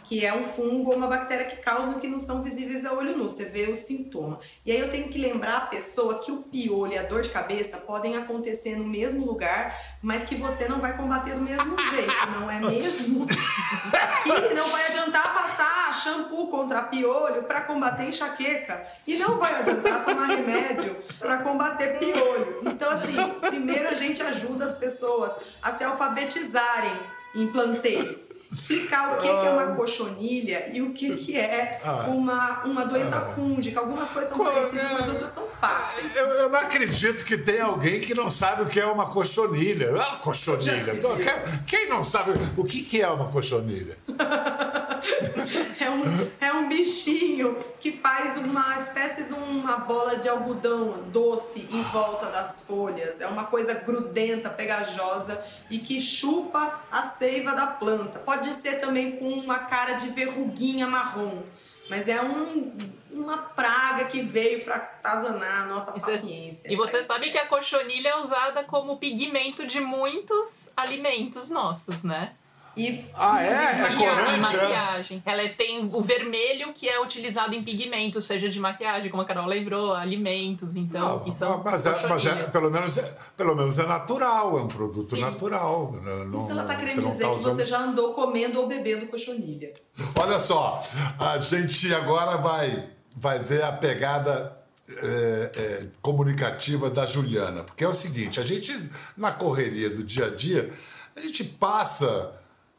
Que 0.06 0.24
é 0.24 0.32
um 0.32 0.44
fungo 0.44 0.90
ou 0.90 0.96
uma 0.96 1.08
bactéria 1.08 1.44
que 1.46 1.56
causam 1.56 1.94
que 1.94 2.06
não 2.06 2.18
são 2.18 2.42
visíveis 2.42 2.84
a 2.84 2.92
olho 2.92 3.16
nu. 3.16 3.24
Você 3.24 3.44
vê 3.44 3.68
o 3.68 3.74
sintoma. 3.74 4.38
E 4.64 4.70
aí 4.70 4.78
eu 4.78 4.88
tenho 4.88 5.08
que 5.08 5.18
lembrar 5.18 5.56
a 5.56 5.60
pessoa 5.62 6.20
que 6.20 6.30
o 6.30 6.42
piolho 6.42 6.92
e 6.92 6.98
a 6.98 7.02
dor 7.02 7.22
de 7.22 7.30
cabeça 7.30 7.78
podem 7.78 8.16
acontecer 8.16 8.76
no 8.76 8.84
mesmo 8.84 9.26
lugar, 9.26 9.76
mas 10.00 10.24
que 10.24 10.36
você 10.36 10.68
não 10.68 10.78
vai 10.78 10.96
combater 10.96 11.34
do 11.34 11.40
mesmo 11.40 11.76
jeito, 11.90 12.30
não 12.38 12.50
é 12.50 12.60
mesmo? 12.60 13.26
que 14.22 14.54
não 14.54 14.68
vai 14.68 14.86
adiantar 14.86 15.34
passar 15.34 15.92
shampoo 15.94 16.48
contra 16.48 16.82
piolho 16.82 17.42
para 17.42 17.62
combater 17.62 18.04
enxaqueca 18.04 18.86
e 19.06 19.16
não 19.16 19.38
vai 19.38 19.54
adiantar 19.60 20.04
tomar 20.04 20.26
remédio 20.26 20.96
para 21.18 21.38
combater 21.38 21.98
piolho. 21.98 22.60
Então 22.64 22.90
assim, 22.90 23.16
primeiro 23.40 23.88
a 23.88 23.94
gente 23.94 24.22
ajuda 24.22 24.66
as 24.66 24.74
pessoas 24.74 25.34
a 25.60 25.72
se 25.72 25.82
alfabetizarem 25.82 26.94
em 27.34 27.48
plantês 27.48 28.35
explicar 28.56 29.12
o 29.12 29.16
que, 29.16 29.22
que 29.22 29.46
é 29.46 29.50
uma 29.50 29.62
ah. 29.62 29.76
cochonilha 29.76 30.70
e 30.72 30.82
o 30.82 30.92
que, 30.92 31.16
que 31.16 31.36
é 31.36 31.78
ah. 31.84 32.06
uma, 32.08 32.62
uma 32.64 32.84
doença 32.84 33.16
ah. 33.16 33.34
fúngica. 33.34 33.80
Algumas 33.80 34.10
coisas 34.10 34.30
são 34.30 34.38
parecidas, 34.38 34.92
mas 34.92 35.08
outras 35.08 35.30
são 35.30 35.44
fáceis. 35.60 36.16
Eu, 36.16 36.26
eu, 36.26 36.50
não 36.50 36.58
acredito 36.58 37.24
que 37.24 37.36
tem 37.36 37.60
alguém 37.60 38.00
que 38.00 38.14
não 38.14 38.30
sabe 38.30 38.62
o 38.62 38.66
que 38.66 38.80
é 38.80 38.86
uma 38.86 39.06
cochonilha. 39.06 39.94
Ah, 40.00 40.18
cochonilha. 40.22 40.94
Então, 40.94 41.16
quem, 41.16 41.34
quem 41.66 41.88
não 41.88 42.02
sabe 42.02 42.32
o 42.56 42.64
que, 42.64 42.82
que 42.82 43.00
é 43.02 43.08
uma 43.08 43.28
cochonilha? 43.28 43.96
é, 45.80 45.90
um, 45.90 46.30
é 46.40 46.52
um 46.52 46.68
bichinho 46.68 47.58
que 47.80 47.92
faz 47.92 48.36
uma 48.36 48.76
espécie 48.78 49.24
de 49.24 49.32
uma 49.32 49.78
bola 49.78 50.16
de 50.16 50.28
algodão 50.28 51.04
doce 51.08 51.68
em 51.70 51.82
volta 51.82 52.26
das 52.26 52.60
folhas. 52.60 53.20
É 53.20 53.26
uma 53.26 53.44
coisa 53.44 53.74
grudenta, 53.74 54.50
pegajosa 54.50 55.42
e 55.70 55.78
que 55.78 56.00
chupa 56.00 56.80
a 56.90 57.02
seiva 57.10 57.54
da 57.54 57.66
planta. 57.66 58.18
Pode 58.18 58.52
ser 58.52 58.80
também 58.80 59.16
com 59.16 59.28
uma 59.28 59.60
cara 59.60 59.94
de 59.94 60.08
verruguinha 60.08 60.86
marrom. 60.86 61.42
Mas 61.88 62.08
é 62.08 62.20
um, 62.20 62.76
uma 63.12 63.38
praga 63.38 64.06
que 64.06 64.20
veio 64.20 64.64
para 64.64 64.76
atazanar 64.76 65.62
a 65.62 65.66
nossa 65.66 65.92
paciência. 65.92 66.70
E 66.70 66.74
você 66.74 67.00
sabe 67.00 67.30
que 67.30 67.38
a 67.38 67.46
cochonilha 67.46 68.08
é 68.08 68.16
usada 68.16 68.64
como 68.64 68.96
pigmento 68.96 69.66
de 69.66 69.80
muitos 69.80 70.68
alimentos 70.76 71.48
nossos, 71.48 72.02
né? 72.02 72.34
E 72.76 73.04
ah, 73.14 73.42
é? 73.42 73.92
É 73.92 73.96
corante? 73.96 74.54
É? 74.54 74.62
Maquiagem. 74.62 75.22
É? 75.24 75.32
Ela 75.32 75.48
tem 75.48 75.88
o 75.90 76.00
vermelho 76.02 76.72
que 76.74 76.86
é 76.86 77.00
utilizado 77.00 77.54
em 77.54 77.62
pigmentos, 77.62 78.26
seja 78.26 78.50
de 78.50 78.60
maquiagem, 78.60 79.10
como 79.10 79.22
a 79.22 79.24
Carol 79.24 79.46
lembrou, 79.46 79.94
alimentos, 79.94 80.76
então. 80.76 81.22
Não, 81.24 81.32
são 81.32 81.62
mas, 81.64 81.86
é, 81.86 82.06
mas 82.06 82.26
é, 82.26 82.34
pelo, 82.44 82.70
menos, 82.70 82.98
é, 82.98 83.16
pelo 83.34 83.54
menos 83.54 83.78
é 83.78 83.86
natural, 83.86 84.58
é 84.58 84.62
um 84.62 84.68
produto 84.68 85.16
Sim. 85.16 85.22
natural. 85.22 85.96
Não, 86.02 86.38
Isso 86.38 86.50
ela 86.50 86.62
está 86.62 86.76
querendo 86.76 87.06
dizer 87.06 87.22
tá 87.22 87.30
usando... 87.30 87.50
que 87.52 87.56
você 87.56 87.64
já 87.64 87.78
andou 87.78 88.12
comendo 88.12 88.60
ou 88.60 88.66
bebendo 88.66 89.06
cochonilha. 89.06 89.72
Olha 90.20 90.38
só, 90.38 90.82
a 91.18 91.38
gente 91.38 91.94
agora 91.94 92.36
vai, 92.36 92.90
vai 93.16 93.38
ver 93.38 93.64
a 93.64 93.72
pegada 93.72 94.54
é, 94.88 95.52
é, 95.56 95.86
comunicativa 96.02 96.90
da 96.90 97.06
Juliana. 97.06 97.64
Porque 97.64 97.84
é 97.84 97.88
o 97.88 97.94
seguinte, 97.94 98.38
a 98.38 98.44
gente, 98.44 98.90
na 99.16 99.32
correria 99.32 99.88
do 99.88 100.02
dia 100.04 100.26
a 100.26 100.30
dia, 100.30 100.70
a 101.14 101.20
gente 101.20 101.42
passa 101.42 102.32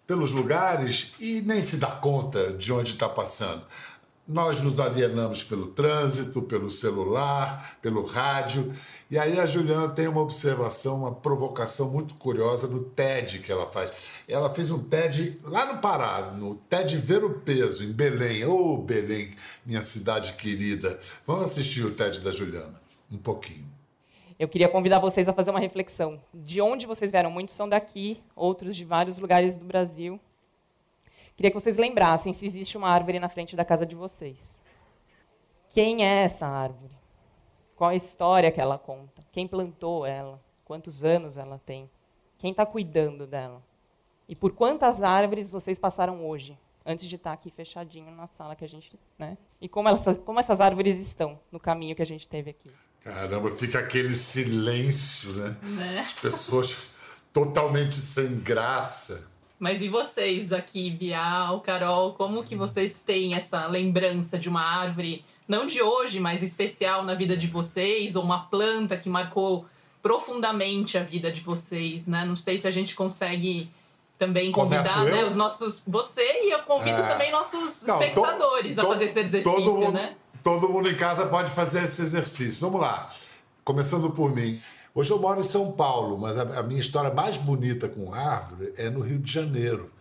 pelos 0.07 0.31
lugares 0.31 1.13
e 1.19 1.41
nem 1.41 1.61
se 1.61 1.77
dá 1.77 1.87
conta 1.87 2.53
de 2.53 2.71
onde 2.71 2.93
está 2.93 3.09
passando. 3.09 3.61
Nós 4.25 4.59
nos 4.61 4.79
alienamos 4.79 5.43
pelo 5.43 5.67
trânsito, 5.67 6.41
pelo 6.41 6.69
celular, 6.69 7.77
pelo 7.81 8.05
rádio. 8.05 8.73
E 9.09 9.17
aí 9.17 9.39
a 9.39 9.45
Juliana 9.45 9.87
tem 9.87 10.07
uma 10.07 10.19
observação, 10.19 10.97
uma 10.97 11.15
provocação 11.15 11.89
muito 11.89 12.15
curiosa 12.15 12.67
no 12.67 12.83
TED 12.83 13.39
que 13.39 13.51
ela 13.51 13.69
faz. 13.69 13.91
Ela 14.27 14.49
fez 14.49 14.69
um 14.69 14.79
TED 14.79 15.39
lá 15.43 15.71
no 15.71 15.79
Pará, 15.79 16.31
no 16.31 16.55
TED 16.55 16.97
Ver 16.97 17.23
o 17.23 17.39
Peso, 17.39 17.85
em 17.85 17.91
Belém. 17.91 18.43
Ô 18.43 18.73
oh, 18.73 18.77
Belém, 18.81 19.31
minha 19.65 19.81
cidade 19.81 20.33
querida. 20.33 20.99
Vamos 21.25 21.51
assistir 21.51 21.85
o 21.85 21.91
TED 21.91 22.19
da 22.19 22.31
Juliana, 22.31 22.81
um 23.09 23.17
pouquinho. 23.17 23.76
Eu 24.39 24.48
queria 24.48 24.70
convidar 24.70 25.00
vocês 25.00 25.27
a 25.27 25.34
fazer 25.34 25.50
uma 25.50 25.60
reflexão. 25.60 26.22
De 26.32 26.62
onde 26.62 26.86
vocês 26.86 27.10
vieram? 27.10 27.32
Muitos 27.32 27.56
são 27.56 27.67
daqui, 27.67 28.22
outros 28.36 28.75
de 28.75 28.86
vários 28.86 29.17
lugares 29.17 29.56
do 29.56 29.65
Brasil. 29.65 30.20
Queria 31.36 31.50
que 31.50 31.60
vocês 31.60 31.75
lembrassem 31.75 32.34
se 32.34 32.46
existe 32.46 32.77
uma 32.77 32.88
árvore 32.88 33.20
na 33.20 33.29
frente 33.29 33.56
da 33.56 33.65
casa 33.65 33.84
de 33.84 33.96
vocês. 33.96 34.63
Quem 35.72 36.06
é 36.06 36.24
essa 36.24 36.46
árvore? 36.46 36.94
Qual 37.75 37.89
a 37.89 37.96
história 37.96 38.51
que 38.51 38.62
ela 38.62 38.77
conta? 38.77 39.24
Quem 39.32 39.48
plantou 39.48 40.06
ela? 40.06 40.39
Quantos 40.63 41.03
anos 41.03 41.36
ela 41.36 41.60
tem? 41.65 41.89
Quem 42.38 42.51
está 42.51 42.65
cuidando 42.65 43.25
dela? 43.25 43.63
E 44.29 44.36
por 44.36 44.51
quantas 44.51 45.01
árvores 45.01 45.50
vocês 45.50 45.79
passaram 45.79 46.27
hoje, 46.27 46.58
antes 46.86 47.08
de 47.08 47.15
estar 47.15 47.32
tá 47.32 47.34
aqui 47.34 47.50
fechadinho 47.50 48.12
na 48.12 48.27
sala 48.27 48.56
que 48.56 48.65
a 48.65 48.67
gente, 48.67 49.00
né? 49.17 49.36
E 49.60 49.67
como, 49.67 49.89
elas, 49.89 50.20
como 50.20 50.39
essas 50.39 50.62
árvores 50.62 51.00
estão 51.00 51.39
no 51.51 51.60
caminho 51.60 51.96
que 51.96 52.01
a 52.03 52.06
gente 52.06 52.27
teve 52.27 52.51
aqui? 52.51 52.70
Caramba, 53.07 53.49
fica 53.49 53.79
aquele 53.79 54.15
silêncio, 54.15 55.31
né? 55.31 55.55
né? 55.63 55.99
As 55.99 56.11
pessoas 56.11 56.75
totalmente 57.31 57.95
sem 57.95 58.35
graça. 58.39 59.25
Mas 59.57 59.81
e 59.81 59.87
vocês 59.87 60.51
aqui, 60.51 60.89
Bial, 60.89 61.61
Carol, 61.61 62.13
como 62.15 62.43
que 62.43 62.53
vocês 62.53 63.01
têm 63.01 63.33
essa 63.33 63.65
lembrança 63.65 64.37
de 64.37 64.49
uma 64.49 64.61
árvore, 64.61 65.23
não 65.47 65.65
de 65.65 65.81
hoje, 65.81 66.19
mas 66.19 66.43
especial 66.43 67.03
na 67.05 67.15
vida 67.15 67.37
de 67.37 67.47
vocês, 67.47 68.17
ou 68.17 68.23
uma 68.23 68.43
planta 68.47 68.97
que 68.97 69.07
marcou 69.07 69.65
profundamente 70.01 70.97
a 70.97 71.03
vida 71.03 71.31
de 71.31 71.39
vocês, 71.39 72.05
né? 72.07 72.25
Não 72.25 72.35
sei 72.35 72.59
se 72.59 72.67
a 72.67 72.71
gente 72.71 72.93
consegue 72.93 73.71
também 74.17 74.51
convidar 74.51 75.05
né, 75.05 75.23
os 75.23 75.35
nossos. 75.35 75.81
Você 75.87 76.21
e 76.43 76.51
eu 76.51 76.59
convido 76.63 77.01
é... 77.01 77.07
também 77.07 77.31
nossos 77.31 77.83
não, 77.83 78.01
espectadores 78.01 78.75
to, 78.75 78.81
to, 78.81 78.87
a 78.87 78.93
fazer 78.93 79.05
esse 79.05 79.19
exercício, 79.19 79.63
todo 79.63 79.73
mundo, 79.73 79.91
né? 79.93 80.15
Todo 80.47 80.69
mundo 80.69 80.89
em 80.89 80.95
casa 80.95 81.25
pode 81.25 81.51
fazer 81.51 81.83
esse 81.83 82.01
exercício. 82.01 82.61
Vamos 82.61 82.79
lá. 82.79 83.09
Começando 83.65 84.09
por 84.11 84.33
mim. 84.33 84.61
Hoje 84.95 85.11
eu 85.11 85.19
moro 85.19 85.41
em 85.41 85.43
São 85.43 85.73
Paulo, 85.73 86.17
mas 86.17 86.37
a, 86.37 86.63
minha 86.63 86.79
história 86.79 87.13
mais 87.13 87.35
bonita 87.35 87.89
com 87.89 88.13
árvore 88.13 88.71
é 88.77 88.89
no 88.89 89.01
Rio 89.01 89.19
de 89.19 89.29
Janeiro. 89.29 89.91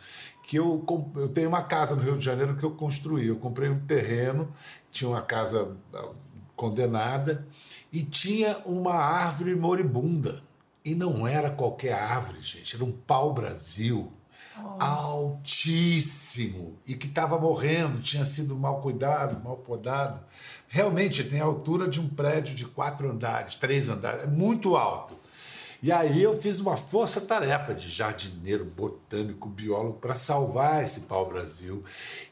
Que 0.45 0.55
eu, 0.57 0.85
eu 1.17 1.29
tenho 1.31 1.49
uma 1.49 1.65
casa 1.65 1.97
no 1.97 2.03
Rio 2.03 2.17
de 2.17 2.25
Janeiro 2.25 2.55
que 2.55 2.63
eu 2.63 2.71
construí. 2.71 3.27
Eu 3.27 3.35
comprei 3.35 3.69
um 3.69 3.81
terreno, 3.87 4.49
tinha 4.93 5.11
uma 5.11 5.21
casa 5.21 5.77
ah, 5.93 6.11
condenada 6.55 7.45
e 7.93 8.05
tinha 8.05 8.57
uma 8.65 8.95
árvore 8.95 9.57
moribunda. 9.57 10.41
E 10.85 10.95
não 10.95 11.27
era 11.27 11.51
qualquer 11.51 11.95
árvore, 11.95 12.41
gente, 12.41 12.77
era 12.77 12.85
um 12.85 12.93
pau-brasil 12.93 14.13
oh. 14.59 14.83
altíssimo 14.83 16.79
e 16.87 16.95
que 16.95 17.07
estava 17.07 17.39
morrendo, 17.39 18.01
tinha 18.01 18.25
sido 18.25 18.57
mal 18.57 18.81
cuidado, 18.81 19.43
mal 19.43 19.57
podado. 19.57 20.21
Realmente 20.69 21.25
tem 21.25 21.41
a 21.41 21.45
altura 21.45 21.89
de 21.89 22.01
um 22.01 22.09
prédio 22.09 22.55
de 22.55 22.65
quatro 22.65 23.11
andares, 23.11 23.55
três 23.55 23.89
andares, 23.89 24.25
é 24.25 24.27
muito 24.27 24.77
alto. 24.77 25.17
E 25.83 25.93
aí 25.93 26.23
eu 26.23 26.33
fiz 26.33 26.61
uma 26.61 26.77
força-tarefa 26.77 27.75
de 27.75 27.89
jardineiro, 27.91 28.65
botânico, 28.65 29.49
biólogo 29.49 29.99
para 29.99 30.15
salvar 30.15 30.83
esse 30.83 31.01
pau-brasil. 31.01 31.85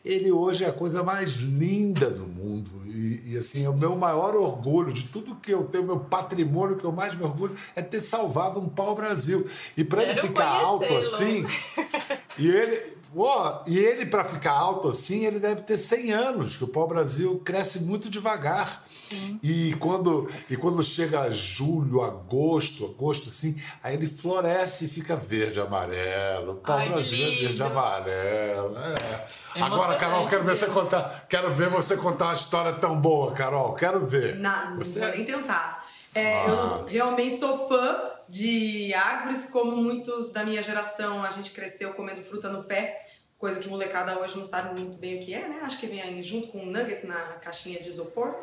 Ele 0.05 0.33
hoje 0.33 0.65
é 0.65 0.69
a 0.69 0.73
coisa 0.73 1.03
mais 1.03 1.33
linda 1.33 2.11
do 2.11 2.27
mundo 2.27 2.71
e, 2.87 3.33
e, 3.33 3.37
assim 3.37 3.65
é 3.65 3.69
o 3.69 3.77
meu 3.77 3.97
maior 3.97 4.35
orgulho 4.35 4.93
de 4.93 5.05
tudo 5.05 5.35
que 5.37 5.53
eu 5.53 5.65
tenho, 5.65 5.85
meu 5.85 6.01
patrimônio 6.01 6.77
que 6.77 6.85
eu 6.85 6.93
mais 6.93 7.15
me 7.15 7.25
orgulho 7.25 7.57
é 7.75 7.83
ter 7.83 8.01
salvado 8.01 8.61
um 8.61 8.69
pau-brasil. 8.69 9.47
E 9.77 9.85
para 9.85 10.03
ele 10.03 10.21
ficar 10.21 10.47
alto 10.47 10.95
assim, 10.97 11.45
e 12.39 12.49
ele 12.49 12.95
Oh, 13.17 13.61
e 13.65 13.79
ele, 13.79 14.07
para 14.07 14.25
ficar 14.25 14.51
alto 14.51 14.89
assim, 14.89 15.25
ele 15.25 15.39
deve 15.39 15.63
ter 15.63 15.79
100 15.79 16.11
anos, 16.11 16.57
que 16.57 16.65
o 16.65 16.69
pau-brasil 16.69 17.41
cresce 17.45 17.79
muito 17.81 18.11
devagar. 18.11 18.85
Sim. 19.09 19.39
E 19.43 19.75
quando, 19.79 20.29
e 20.49 20.57
quando 20.57 20.83
chega 20.83 21.31
julho, 21.31 22.03
agosto, 22.03 22.87
agosto 22.87 23.29
assim, 23.29 23.61
aí 23.83 23.95
ele 23.95 24.07
floresce 24.07 24.87
e 24.87 24.89
fica 24.89 25.17
verde, 25.17 25.61
amarelo. 25.61 26.53
O 26.53 26.57
pau-brasil 26.57 27.27
é 27.27 27.31
verde, 27.31 27.63
amarelo. 27.63 28.77
É. 28.79 29.61
Agora, 29.61 29.97
Carol, 29.97 30.27
quero 30.27 30.45
ver 30.45 30.57
você 30.57 30.67
contar, 30.67 31.27
quero 31.29 31.53
ver 31.55 31.69
você 31.69 31.97
contar 31.97 32.27
uma 32.27 32.35
história 32.35 32.73
tão 32.75 33.01
boa, 33.01 33.33
Carol. 33.33 33.75
Quero 33.75 34.05
ver. 34.05 34.37
Não, 34.37 34.77
você... 34.77 35.01
vou 35.01 35.11
nem 35.11 35.25
tentar. 35.25 35.85
É, 36.15 36.41
ah. 36.41 36.47
Eu 36.81 36.87
realmente 36.87 37.39
sou 37.39 37.69
fã 37.69 38.11
de 38.29 38.95
árvores, 38.95 39.45
como 39.47 39.77
muitos 39.77 40.31
da 40.31 40.45
minha 40.45 40.63
geração, 40.63 41.23
a 41.23 41.31
gente 41.31 41.51
cresceu 41.51 41.93
comendo 41.93 42.23
fruta 42.23 42.49
no 42.49 42.65
pé 42.65 43.04
coisa 43.45 43.61
que 43.61 43.69
molecada 43.69 44.19
hoje 44.19 44.39
não 44.39 44.45
sabe 44.45 44.81
muito 44.81 44.97
bem 44.97 45.19
o 45.19 45.21
que 45.21 45.35
é, 45.35 45.47
né? 45.47 45.59
Acho 45.65 45.79
que 45.79 45.87
vem 45.87 46.23
junto 46.23 46.49
com 46.49 46.63
um 46.63 46.65
nugget 46.65 47.07
na 47.07 47.15
caixinha 47.43 47.79
de 47.79 47.91
isopor. 47.91 48.35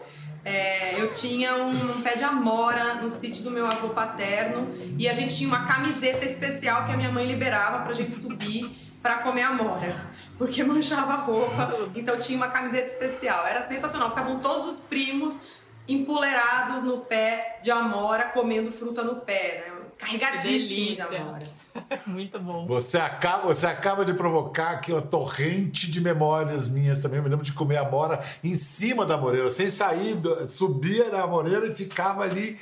É, 0.46 1.02
eu 1.02 1.12
tinha 1.12 1.56
um 1.56 2.04
pé 2.04 2.16
de 2.16 2.24
amora 2.24 2.94
no 3.02 3.10
sítio 3.10 3.44
do 3.44 3.50
meu 3.50 3.66
avô 3.66 3.90
paterno 3.90 4.68
e 5.00 5.10
a 5.10 5.14
gente 5.14 5.36
tinha 5.36 5.50
uma 5.50 5.66
camiseta 5.66 6.24
especial 6.24 6.86
que 6.86 6.92
a 6.92 6.98
minha 6.98 7.12
mãe 7.12 7.26
liberava 7.26 7.84
pra 7.84 7.94
gente 7.94 8.14
subir 8.14 8.70
para 9.02 9.24
comer 9.24 9.42
amora, 9.42 10.06
porque 10.38 10.64
manchava 10.64 11.14
a 11.14 11.18
roupa, 11.18 11.90
então 11.96 12.20
tinha 12.20 12.38
uma 12.38 12.50
camiseta 12.50 12.86
especial. 12.86 13.48
Era 13.48 13.64
sensacional, 13.64 14.10
ficavam 14.10 14.38
todos 14.38 14.68
os 14.68 14.80
primos 14.82 15.42
empoleirados 15.88 16.84
no 16.84 17.00
pé 17.00 17.60
de 17.64 17.72
amora, 17.72 18.26
comendo 18.26 18.72
fruta 18.72 19.04
no 19.04 19.16
pé, 19.16 19.66
né? 19.66 19.71
Carregadíssimos 20.02 20.96
de 20.96 21.02
amora. 21.02 21.44
Muito 22.08 22.40
bom. 22.40 22.66
Você 22.66 22.98
acaba, 22.98 23.48
você 23.48 23.66
acaba 23.66 24.04
de 24.04 24.14
provocar 24.14 24.72
aqui 24.72 24.92
uma 24.92 25.02
torrente 25.02 25.90
de 25.90 26.02
memórias 26.02 26.68
minhas 26.68 27.02
também. 27.02 27.18
Eu 27.18 27.24
me 27.24 27.30
lembro 27.30 27.46
de 27.46 27.54
comer 27.54 27.78
amora 27.78 28.24
em 28.44 28.56
cima 28.56 29.06
da 29.06 29.18
moreira, 29.18 29.50
sem 29.50 29.70
sair, 29.70 30.18
subia 30.48 31.10
na 31.10 31.26
moreira 31.28 31.68
e 31.68 31.74
ficava 31.74 32.24
ali 32.24 32.58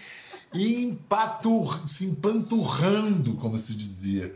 empatur, 0.53 1.88
se 1.88 2.05
empanturrando, 2.05 3.36
como 3.36 3.58
se 3.58 3.74
dizia. 3.74 4.36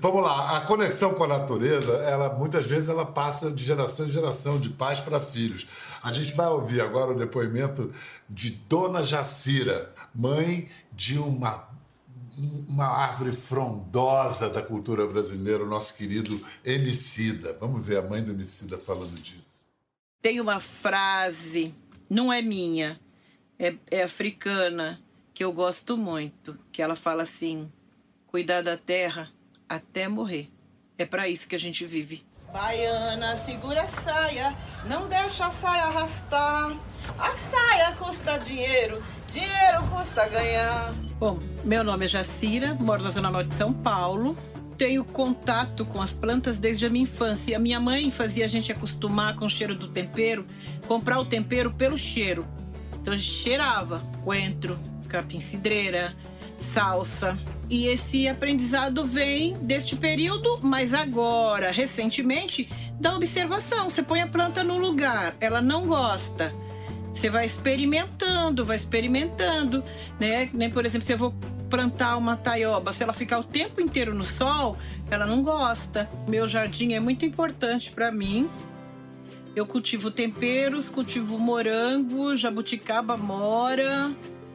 Vamos 0.00 0.22
lá, 0.22 0.58
a 0.58 0.60
conexão 0.60 1.14
com 1.14 1.24
a 1.24 1.28
natureza, 1.28 1.92
ela 2.04 2.34
muitas 2.34 2.66
vezes 2.66 2.90
ela 2.90 3.06
passa 3.06 3.50
de 3.50 3.64
geração 3.64 4.06
em 4.06 4.10
geração, 4.10 4.60
de 4.60 4.68
pais 4.68 5.00
para 5.00 5.18
filhos. 5.18 5.66
A 6.02 6.12
gente 6.12 6.34
vai 6.34 6.48
ouvir 6.48 6.82
agora 6.82 7.12
o 7.12 7.18
depoimento 7.18 7.90
de 8.28 8.50
Dona 8.50 9.02
Jacira, 9.02 9.90
mãe 10.14 10.68
de 10.92 11.18
uma 11.18 11.66
uma 12.68 12.86
árvore 12.86 13.32
frondosa 13.32 14.48
da 14.48 14.62
cultura 14.62 15.06
brasileira, 15.06 15.64
o 15.64 15.68
nosso 15.68 15.94
querido 15.94 16.40
Emicida. 16.64 17.56
Vamos 17.60 17.84
ver 17.84 17.98
a 17.98 18.02
mãe 18.02 18.22
do 18.22 18.30
Emicida 18.30 18.78
falando 18.78 19.20
disso. 19.20 19.64
Tem 20.22 20.40
uma 20.40 20.60
frase, 20.60 21.74
não 22.08 22.32
é 22.32 22.42
minha, 22.42 23.00
é, 23.58 23.74
é 23.90 24.02
africana, 24.02 25.00
que 25.32 25.44
eu 25.44 25.52
gosto 25.52 25.96
muito, 25.96 26.58
que 26.70 26.82
ela 26.82 26.94
fala 26.94 27.22
assim: 27.22 27.70
cuidar 28.26 28.62
da 28.62 28.76
terra 28.76 29.30
até 29.68 30.08
morrer. 30.08 30.50
É 30.98 31.06
para 31.06 31.28
isso 31.28 31.48
que 31.48 31.54
a 31.54 31.58
gente 31.58 31.86
vive. 31.86 32.24
Baiana, 32.52 33.36
segura 33.36 33.82
a 33.82 33.86
saia, 33.86 34.56
não 34.86 35.08
deixa 35.08 35.46
a 35.46 35.52
saia 35.52 35.84
arrastar. 35.84 36.76
A 37.18 37.34
saia 37.36 37.92
custa 37.96 38.38
dinheiro, 38.38 39.02
dinheiro 39.30 39.82
custa 39.90 40.28
ganhar. 40.28 40.94
Bom, 41.18 41.38
meu 41.64 41.84
nome 41.84 42.04
é 42.04 42.08
Jacira, 42.08 42.74
moro 42.74 43.02
na 43.02 43.10
Zona 43.10 43.30
Norte 43.30 43.48
de 43.48 43.54
São 43.54 43.72
Paulo. 43.72 44.36
Tenho 44.76 45.04
contato 45.04 45.84
com 45.84 46.00
as 46.00 46.12
plantas 46.12 46.58
desde 46.58 46.86
a 46.86 46.90
minha 46.90 47.02
infância. 47.02 47.56
A 47.56 47.60
minha 47.60 47.78
mãe 47.78 48.10
fazia 48.10 48.44
a 48.44 48.48
gente 48.48 48.72
acostumar 48.72 49.36
com 49.36 49.44
o 49.44 49.50
cheiro 49.50 49.74
do 49.74 49.88
tempero, 49.88 50.46
comprar 50.86 51.18
o 51.18 51.24
tempero 51.24 51.70
pelo 51.70 51.98
cheiro. 51.98 52.46
Então 53.00 53.12
a 53.12 53.16
gente 53.16 53.30
cheirava 53.30 54.02
coentro, 54.24 54.78
capim-cidreira, 55.08 56.14
salsa. 56.60 57.38
E 57.68 57.86
esse 57.86 58.26
aprendizado 58.26 59.04
vem 59.04 59.54
deste 59.58 59.94
período, 59.94 60.58
mas 60.62 60.92
agora, 60.92 61.70
recentemente, 61.70 62.68
da 62.98 63.14
observação. 63.14 63.88
Você 63.88 64.02
põe 64.02 64.22
a 64.22 64.26
planta 64.26 64.64
no 64.64 64.76
lugar, 64.76 65.36
ela 65.40 65.60
não 65.60 65.86
gosta. 65.86 66.52
Você 67.20 67.28
vai 67.28 67.44
experimentando, 67.44 68.64
vai 68.64 68.76
experimentando, 68.76 69.84
né? 70.18 70.48
Nem, 70.54 70.70
por 70.70 70.86
exemplo, 70.86 71.06
se 71.06 71.12
eu 71.12 71.18
vou 71.18 71.34
plantar 71.68 72.16
uma 72.16 72.34
taioba, 72.34 72.94
se 72.94 73.02
ela 73.02 73.12
ficar 73.12 73.38
o 73.40 73.44
tempo 73.44 73.78
inteiro 73.78 74.14
no 74.14 74.24
sol, 74.24 74.74
ela 75.10 75.26
não 75.26 75.42
gosta. 75.42 76.08
Meu 76.26 76.48
jardim 76.48 76.94
é 76.94 76.98
muito 76.98 77.26
importante 77.26 77.90
para 77.90 78.10
mim. 78.10 78.48
Eu 79.54 79.66
cultivo 79.66 80.10
temperos, 80.10 80.88
cultivo 80.88 81.38
morango, 81.38 82.34
jabuticaba, 82.34 83.18
mora, 83.18 84.10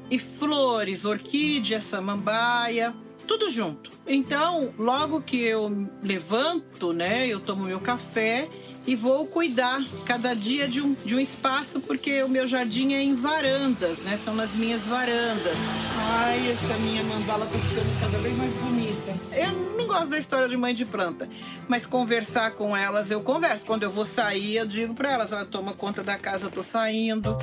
e 0.10 0.18
flores, 0.18 1.06
orquídea, 1.06 1.80
samambaia, 1.80 2.96
tudo 3.28 3.48
junto. 3.48 3.92
Então, 4.08 4.74
logo 4.76 5.22
que 5.22 5.40
eu 5.40 5.88
levanto, 6.02 6.94
né, 6.94 7.28
eu 7.28 7.40
tomo 7.40 7.66
meu 7.66 7.80
café 7.80 8.50
e 8.88 8.96
vou 8.96 9.26
cuidar 9.26 9.84
cada 10.06 10.34
dia 10.36 10.68
de 10.68 10.82
um, 10.82 10.94
de 10.94 11.16
um 11.16 11.20
espaço, 11.20 11.82
porque 11.82 12.22
o 12.24 12.30
meu 12.30 12.46
jardim 12.46 12.94
é 12.94 13.02
em 13.02 13.16
varandas, 13.16 14.00
né? 14.00 14.20
São 14.24 14.36
nas 14.36 14.54
minhas 14.54 14.84
varandas. 14.84 15.58
Ai, 15.98 16.52
essa 16.52 16.78
minha 16.80 17.04
mandala 17.04 17.46
tá 17.46 17.58
ficando 17.58 18.00
cada 18.00 18.18
vez 18.20 18.36
mais 18.38 18.54
bonita. 18.54 19.16
Eu 19.32 19.78
não 19.78 19.88
gosto 19.88 20.10
da 20.10 20.20
história 20.20 20.48
de 20.48 20.56
mãe 20.56 20.74
de 20.74 20.86
planta, 20.86 21.28
mas 21.68 21.86
conversar 21.86 22.52
com 22.52 22.76
elas 22.78 23.10
eu 23.10 23.22
converso. 23.22 23.66
Quando 23.66 23.84
eu 23.84 23.92
vou 23.92 24.06
sair, 24.06 24.58
eu 24.58 24.66
digo 24.66 24.94
para 24.94 25.12
elas: 25.12 25.32
olha, 25.32 25.46
toma 25.46 25.74
conta 25.74 26.04
da 26.04 26.18
casa, 26.18 26.46
eu 26.46 26.52
tô 26.52 26.62
saindo. 26.62 27.38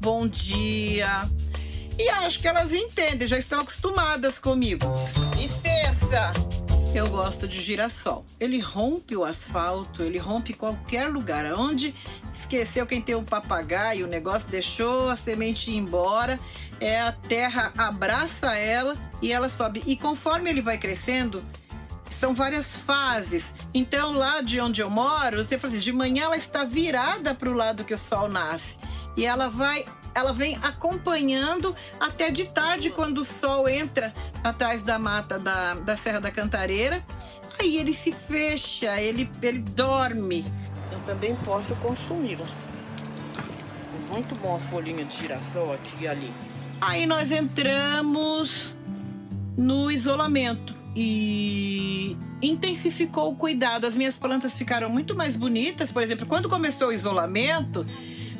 Bom 0.00 0.26
dia. 0.26 1.28
E 1.98 2.08
acho 2.08 2.40
que 2.40 2.48
elas 2.48 2.72
entendem, 2.72 3.26
já 3.26 3.38
estão 3.38 3.60
acostumadas 3.60 4.38
comigo. 4.38 4.86
Licença! 5.36 6.65
Eu 6.96 7.10
gosto 7.10 7.46
de 7.46 7.60
girassol. 7.60 8.24
Ele 8.40 8.58
rompe 8.58 9.14
o 9.14 9.22
asfalto, 9.22 10.02
ele 10.02 10.16
rompe 10.16 10.54
qualquer 10.54 11.08
lugar. 11.08 11.44
Onde 11.52 11.94
esqueceu 12.32 12.86
quem 12.86 13.02
tem 13.02 13.14
um 13.14 13.22
papagaio, 13.22 14.06
o 14.06 14.08
negócio 14.08 14.48
deixou 14.48 15.10
a 15.10 15.14
semente 15.14 15.70
ir 15.70 15.76
embora, 15.76 16.40
é 16.80 16.98
a 16.98 17.12
terra 17.12 17.70
abraça 17.76 18.54
ela 18.56 18.96
e 19.20 19.30
ela 19.30 19.50
sobe. 19.50 19.82
E 19.86 19.94
conforme 19.94 20.48
ele 20.48 20.62
vai 20.62 20.78
crescendo, 20.78 21.44
são 22.10 22.34
várias 22.34 22.74
fases. 22.74 23.52
Então, 23.74 24.12
lá 24.12 24.40
de 24.40 24.58
onde 24.58 24.80
eu 24.80 24.88
moro, 24.88 25.44
você 25.44 25.58
fala 25.58 25.74
assim, 25.74 25.82
de 25.82 25.92
manhã 25.92 26.24
ela 26.24 26.38
está 26.38 26.64
virada 26.64 27.34
para 27.34 27.50
o 27.50 27.52
lado 27.52 27.84
que 27.84 27.92
o 27.92 27.98
sol 27.98 28.26
nasce. 28.26 28.74
E 29.16 29.24
ela 29.24 29.48
vai 29.48 29.84
ela 30.16 30.32
vem 30.32 30.56
acompanhando 30.62 31.76
até 32.00 32.30
de 32.30 32.46
tarde, 32.46 32.88
quando 32.88 33.18
o 33.18 33.24
sol 33.24 33.68
entra 33.68 34.14
atrás 34.42 34.82
da 34.82 34.98
mata 34.98 35.38
da, 35.38 35.74
da 35.74 35.94
Serra 35.94 36.20
da 36.20 36.30
Cantareira. 36.30 37.04
Aí 37.60 37.76
ele 37.76 37.92
se 37.92 38.12
fecha, 38.12 38.98
ele, 38.98 39.30
ele 39.42 39.58
dorme. 39.58 40.42
Eu 40.90 40.98
também 41.00 41.36
posso 41.44 41.76
consumi-la. 41.76 42.46
Muito 44.10 44.34
bom 44.36 44.56
a 44.56 44.58
folhinha 44.58 45.04
de 45.04 45.14
girassol 45.14 45.74
aqui 45.74 46.04
e 46.04 46.08
ali. 46.08 46.32
Aí 46.80 47.04
nós 47.04 47.30
entramos 47.30 48.74
no 49.54 49.90
isolamento 49.90 50.74
e 50.94 52.16
intensificou 52.40 53.32
o 53.32 53.36
cuidado. 53.36 53.86
As 53.86 53.94
minhas 53.94 54.16
plantas 54.16 54.56
ficaram 54.56 54.88
muito 54.88 55.14
mais 55.14 55.36
bonitas. 55.36 55.92
Por 55.92 56.02
exemplo, 56.02 56.26
quando 56.26 56.48
começou 56.48 56.88
o 56.88 56.92
isolamento, 56.92 57.84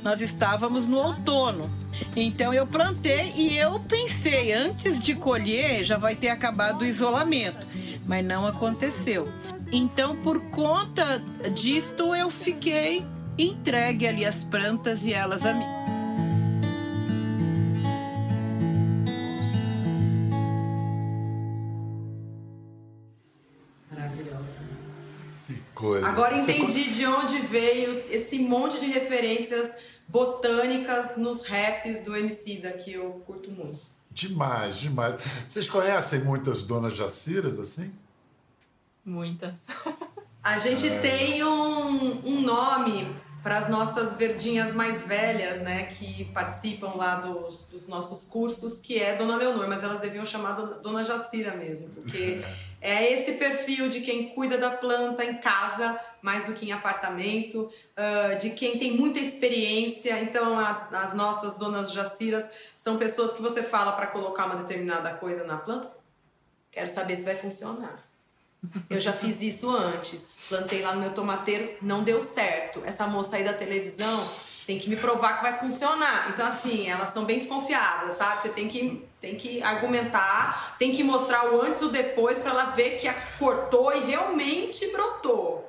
nós 0.07 0.21
estávamos 0.21 0.87
no 0.87 0.99
outono. 0.99 1.69
Então 2.15 2.55
eu 2.55 2.65
plantei 2.65 3.33
e 3.35 3.59
eu 3.59 3.81
pensei, 3.81 4.53
antes 4.53 5.01
de 5.01 5.17
colher, 5.17 5.83
já 5.83 5.99
vai 5.99 6.15
ter 6.15 6.29
acabado 6.29 6.83
o 6.83 6.85
isolamento, 6.85 7.67
mas 8.07 8.25
não 8.25 8.47
aconteceu. 8.47 9.27
Então, 9.73 10.15
por 10.15 10.41
conta 10.51 11.21
disto, 11.53 12.15
eu 12.15 12.31
fiquei 12.31 13.05
entregue 13.37 14.07
ali 14.07 14.25
as 14.25 14.45
plantas 14.45 15.05
e 15.05 15.13
elas 15.13 15.45
a 15.45 15.53
mim. 15.53 15.67
Maravilhosa. 23.91 24.63
Que 25.49 25.55
coisa. 25.75 26.07
Agora 26.07 26.39
Você 26.39 26.53
entendi 26.53 26.93
de 26.93 27.05
onde 27.07 27.41
veio 27.41 28.05
esse 28.09 28.39
monte 28.39 28.79
de 28.79 28.87
referências 28.87 29.86
botânicas 30.17 31.19
nos 31.19 31.47
raps 31.47 32.01
do 32.01 32.17
Emicida, 32.17 32.73
que 32.73 32.95
eu 32.95 33.23
curto 33.27 33.51
muito. 33.51 33.81
Demais, 34.11 34.79
demais. 34.79 35.21
Vocês 35.47 35.69
conhecem 35.69 36.21
muitas 36.21 36.63
donas 36.63 36.97
Jaciras 36.97 37.59
assim? 37.59 37.93
Muitas. 39.05 39.67
A 40.43 40.57
gente 40.57 40.89
tem 41.01 41.45
um, 41.45 42.27
um 42.27 42.41
nome 42.41 43.15
para 43.43 43.59
as 43.59 43.69
nossas 43.69 44.15
verdinhas 44.15 44.73
mais 44.73 45.07
velhas, 45.07 45.61
né, 45.61 45.85
que 45.85 46.25
participam 46.33 46.95
lá 46.97 47.17
dos, 47.17 47.65
dos 47.71 47.87
nossos 47.87 48.25
cursos, 48.25 48.81
que 48.81 48.99
é 48.99 49.15
Dona 49.15 49.37
Leonor, 49.37 49.69
mas 49.69 49.85
elas 49.85 50.01
deviam 50.01 50.25
chamar 50.25 50.53
Dona 50.53 51.05
Jacira 51.05 51.55
mesmo, 51.55 51.89
porque 51.91 52.43
é 52.81 53.13
esse 53.13 53.33
perfil 53.35 53.89
de 53.89 54.01
quem 54.01 54.31
cuida 54.31 54.57
da 54.57 54.71
planta 54.71 55.25
em 55.25 55.35
casa, 55.35 56.01
mais 56.27 56.43
do 56.45 56.53
que 56.55 56.67
em 56.67 56.73
apartamento, 56.73 57.71
ah, 57.97 58.35
de 58.35 58.51
quem 58.51 58.77
tem 58.79 58.91
muita 58.93 59.21
experiência. 59.21 60.21
Então, 60.21 60.59
a- 60.59 60.89
as 60.93 61.15
nossas 61.15 61.55
Donas 61.55 61.93
Jaciras 61.93 62.51
são 62.77 62.99
pessoas 62.99 63.33
que 63.33 63.41
você 63.41 63.63
fala 63.63 63.93
para 63.93 64.09
colocar 64.09 64.47
uma 64.47 64.57
determinada 64.57 65.11
coisa 65.15 65.45
na 65.45 65.57
planta. 65.57 65.89
Quero 66.73 66.89
saber 66.89 67.15
se 67.17 67.25
vai 67.25 67.37
funcionar. 67.37 68.05
Eu 68.91 68.99
já 68.99 69.13
fiz 69.13 69.41
isso 69.41 69.71
antes. 69.71 70.27
Plantei 70.49 70.83
lá 70.83 70.93
no 70.95 71.01
meu 71.01 71.15
tomateiro, 71.15 71.77
não 71.81 72.03
deu 72.03 72.21
certo. 72.21 72.83
Essa 72.85 73.07
moça 73.07 73.37
aí 73.37 73.45
da 73.45 73.53
televisão 73.53 74.29
tem 74.67 74.81
que 74.81 74.91
me 74.91 74.97
provar 74.97 75.37
que 75.37 75.43
vai 75.43 75.57
funcionar. 75.61 76.31
Então, 76.31 76.45
assim, 76.45 76.89
elas 76.91 77.11
são 77.11 77.25
bem 77.25 77.39
desconfiadas, 77.39 78.15
sabe? 78.15 78.41
Você 78.43 78.49
tem 78.49 78.67
que, 78.67 79.07
tem 79.21 79.37
que 79.37 79.63
argumentar, 79.63 80.75
tem 80.77 80.93
que 80.93 81.05
mostrar 81.05 81.53
o 81.55 81.63
antes 81.63 81.81
e 81.81 81.85
o 81.85 81.89
depois 81.89 82.41
para 82.41 82.51
ela 82.51 82.65
ver 82.73 82.97
que 82.97 83.09
cortou 83.39 83.95
e 83.95 84.01
realmente 84.01 84.91
brotou. 84.91 85.66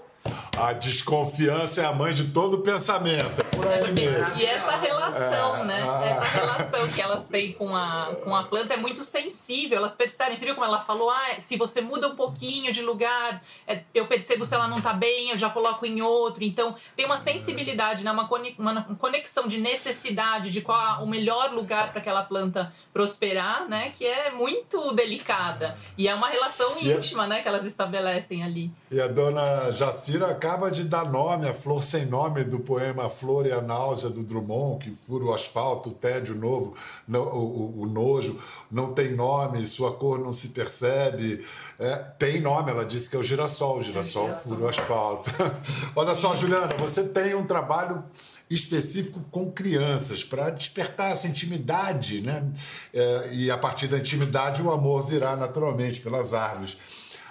A 0.59 0.73
desconfiança 0.73 1.81
é 1.81 1.85
a 1.85 1.93
mãe 1.93 2.13
de 2.13 2.25
todo 2.29 2.59
pensamento. 2.59 3.41
É 3.41 3.43
por 3.55 3.67
aí 3.67 3.91
mesmo. 3.91 4.37
E 4.39 4.45
essa 4.45 4.75
relação, 4.75 5.57
É, 5.57 5.63
né? 5.65 5.85
ah. 5.87 6.05
Essa 6.05 6.25
relação 6.25 6.87
que 6.87 7.01
elas 7.01 7.27
têm 7.27 7.53
com 7.53 7.75
a, 7.75 8.15
com 8.23 8.35
a 8.35 8.43
planta 8.43 8.73
é 8.73 8.77
muito 8.77 9.03
sensível. 9.03 9.77
Elas 9.77 9.93
percebem. 9.95 10.35
Você 10.35 10.45
viu 10.45 10.55
como 10.55 10.65
ela 10.65 10.79
falou? 10.79 11.11
Ah, 11.11 11.39
se 11.39 11.57
você 11.57 11.79
muda 11.79 12.07
um 12.07 12.15
pouquinho 12.15 12.71
de 12.73 12.81
lugar, 12.81 13.41
é, 13.67 13.81
eu 13.93 14.07
percebo 14.07 14.45
se 14.45 14.55
ela 14.55 14.67
não 14.67 14.81
tá 14.81 14.93
bem, 14.93 15.29
eu 15.29 15.37
já 15.37 15.49
coloco 15.49 15.85
em 15.85 16.01
outro. 16.01 16.43
Então, 16.43 16.75
tem 16.95 17.05
uma 17.05 17.17
sensibilidade, 17.19 18.03
né? 18.03 18.11
uma, 18.11 18.27
cone- 18.27 18.55
uma 18.57 18.83
conexão 18.99 19.47
de 19.47 19.59
necessidade 19.59 20.49
de 20.49 20.61
qual 20.61 21.03
o 21.03 21.07
melhor 21.07 21.51
lugar 21.53 21.91
para 21.91 21.99
aquela 21.99 22.23
planta 22.23 22.73
prosperar, 22.91 23.67
né? 23.69 23.91
Que 23.93 24.05
é 24.05 24.31
muito 24.31 24.91
delicada. 24.93 25.77
E 25.97 26.07
é 26.07 26.15
uma 26.15 26.29
relação 26.29 26.77
é- 26.77 26.83
íntima, 26.83 27.27
né? 27.27 27.41
Que 27.41 27.47
elas 27.47 27.65
estabelecem 27.65 28.43
ali. 28.43 28.71
E 28.89 28.99
a 28.99 29.07
dona 29.07 29.71
Jacira 29.71 30.33
acaba 30.47 30.71
de 30.71 30.85
dar 30.85 31.11
nome 31.11 31.47
à 31.47 31.53
flor 31.53 31.83
sem 31.83 32.05
nome 32.05 32.43
do 32.45 32.59
poema 32.59 33.09
Flor 33.09 33.45
e 33.45 33.51
a 33.51 33.61
Náusea 33.61 34.09
do 34.09 34.23
Drummond, 34.23 34.79
que 34.85 34.91
fura 34.91 35.25
o 35.25 35.33
asfalto, 35.33 35.89
o 35.89 35.93
tédio 35.93 36.35
novo, 36.35 36.73
no- 37.05 37.21
o, 37.21 37.81
o- 37.81 37.85
nojo, 37.85 38.39
não 38.71 38.93
tem 38.93 39.13
nome, 39.13 39.65
sua 39.65 39.91
cor 39.93 40.17
não 40.19 40.31
se 40.31 40.47
percebe. 40.49 41.45
É, 41.77 41.95
tem 42.17 42.39
nome, 42.39 42.71
ela 42.71 42.85
disse 42.85 43.09
que 43.09 43.15
é 43.17 43.19
o 43.19 43.23
girassol, 43.23 43.79
o 43.79 43.83
girassol 43.83 44.27
girassol. 44.27 44.49
fura 44.53 44.65
o 44.65 44.69
asfalto. 44.69 45.29
Olha 45.95 46.15
só, 46.15 46.33
Juliana, 46.33 46.69
você 46.77 47.03
tem 47.03 47.35
um 47.35 47.45
trabalho 47.45 48.03
específico 48.49 49.19
com 49.29 49.51
crianças 49.51 50.23
para 50.23 50.49
despertar 50.49 51.11
essa 51.11 51.27
intimidade, 51.27 52.21
né? 52.21 52.49
É, 52.93 53.29
e 53.33 53.51
a 53.51 53.57
partir 53.57 53.87
da 53.89 53.97
intimidade 53.97 54.61
o 54.63 54.71
amor 54.71 55.03
virá 55.05 55.35
naturalmente 55.35 55.99
pelas 55.99 56.33
árvores. 56.33 56.77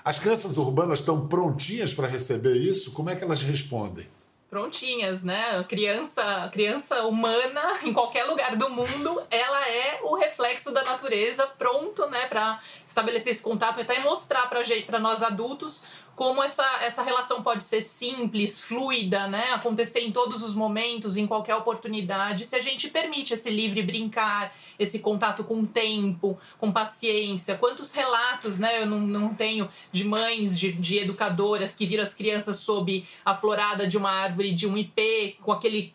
As 0.06 0.20
crianças 0.20 0.56
urbanas 0.56 1.00
estão 1.00 1.26
prontinhas 1.26 1.92
para 1.92 2.06
receber 2.06 2.56
isso? 2.56 2.92
Como 2.92 3.10
é 3.10 3.16
que 3.16 3.24
elas 3.24 3.42
respondem? 3.42 4.06
prontinhas, 4.48 5.22
né? 5.22 5.62
Criança, 5.64 6.48
criança 6.52 7.02
humana 7.02 7.80
em 7.82 7.92
qualquer 7.92 8.24
lugar 8.24 8.56
do 8.56 8.70
mundo, 8.70 9.20
ela 9.30 9.68
é 9.68 10.00
o 10.02 10.14
reflexo 10.14 10.72
da 10.72 10.82
natureza, 10.84 11.46
pronto, 11.58 12.06
né, 12.06 12.26
para 12.26 12.58
estabelecer 12.86 13.32
esse 13.32 13.42
contato, 13.42 13.80
até 13.80 14.00
mostrar 14.00 14.48
para 14.48 14.62
para 14.86 14.98
nós 14.98 15.22
adultos, 15.22 15.84
como 16.16 16.42
essa, 16.42 16.64
essa 16.80 17.02
relação 17.02 17.42
pode 17.42 17.62
ser 17.62 17.82
simples, 17.82 18.62
fluida, 18.62 19.28
né? 19.28 19.52
Acontecer 19.52 20.00
em 20.00 20.10
todos 20.10 20.42
os 20.42 20.54
momentos, 20.54 21.18
em 21.18 21.26
qualquer 21.26 21.54
oportunidade, 21.54 22.46
se 22.46 22.56
a 22.56 22.60
gente 22.60 22.88
permite 22.88 23.34
esse 23.34 23.50
livre 23.50 23.82
brincar, 23.82 24.56
esse 24.78 24.98
contato 24.98 25.44
com 25.44 25.60
o 25.60 25.66
tempo, 25.66 26.38
com 26.58 26.72
paciência. 26.72 27.54
Quantos 27.54 27.90
relatos, 27.90 28.58
né? 28.58 28.80
Eu 28.80 28.86
não, 28.86 29.00
não 29.00 29.34
tenho 29.34 29.68
de 29.92 30.04
mães, 30.04 30.58
de, 30.58 30.72
de 30.72 30.98
educadoras 30.98 31.74
que 31.74 31.84
viram 31.84 32.02
as 32.02 32.14
crianças 32.14 32.56
sob 32.56 33.06
a 33.22 33.34
florada 33.34 33.86
de 33.86 33.98
uma 33.98 34.10
árvore 34.10 34.52
de 34.52 34.66
um 34.66 34.74
ipê, 34.74 35.36
com 35.42 35.52
aquele 35.52 35.94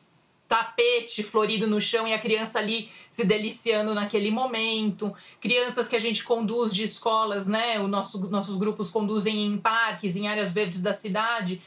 tapete 0.52 1.24
florido 1.24 1.66
no 1.66 1.80
chão 1.80 2.06
e 2.06 2.14
a 2.14 2.20
criança 2.20 2.60
ali 2.60 2.92
se 3.10 3.24
deliciando 3.24 3.96
naquele 3.96 4.30
momento. 4.30 5.16
Crianças 5.40 5.88
que 5.88 5.96
a 5.96 6.00
gente 6.00 6.26
conduz 6.26 6.74
de 6.74 6.84
escolas, 6.84 7.48
né? 7.48 7.80
O 7.80 7.88
nosso, 7.88 8.20
nossos 8.30 8.58
grupos 8.58 8.90
conduzem 8.90 9.46
em 9.46 9.58
parques, 9.58 10.18
em 10.18 10.28
áreas 10.28 10.52
verdes 10.52 10.82
da 10.82 10.94
cidade. 10.94 11.62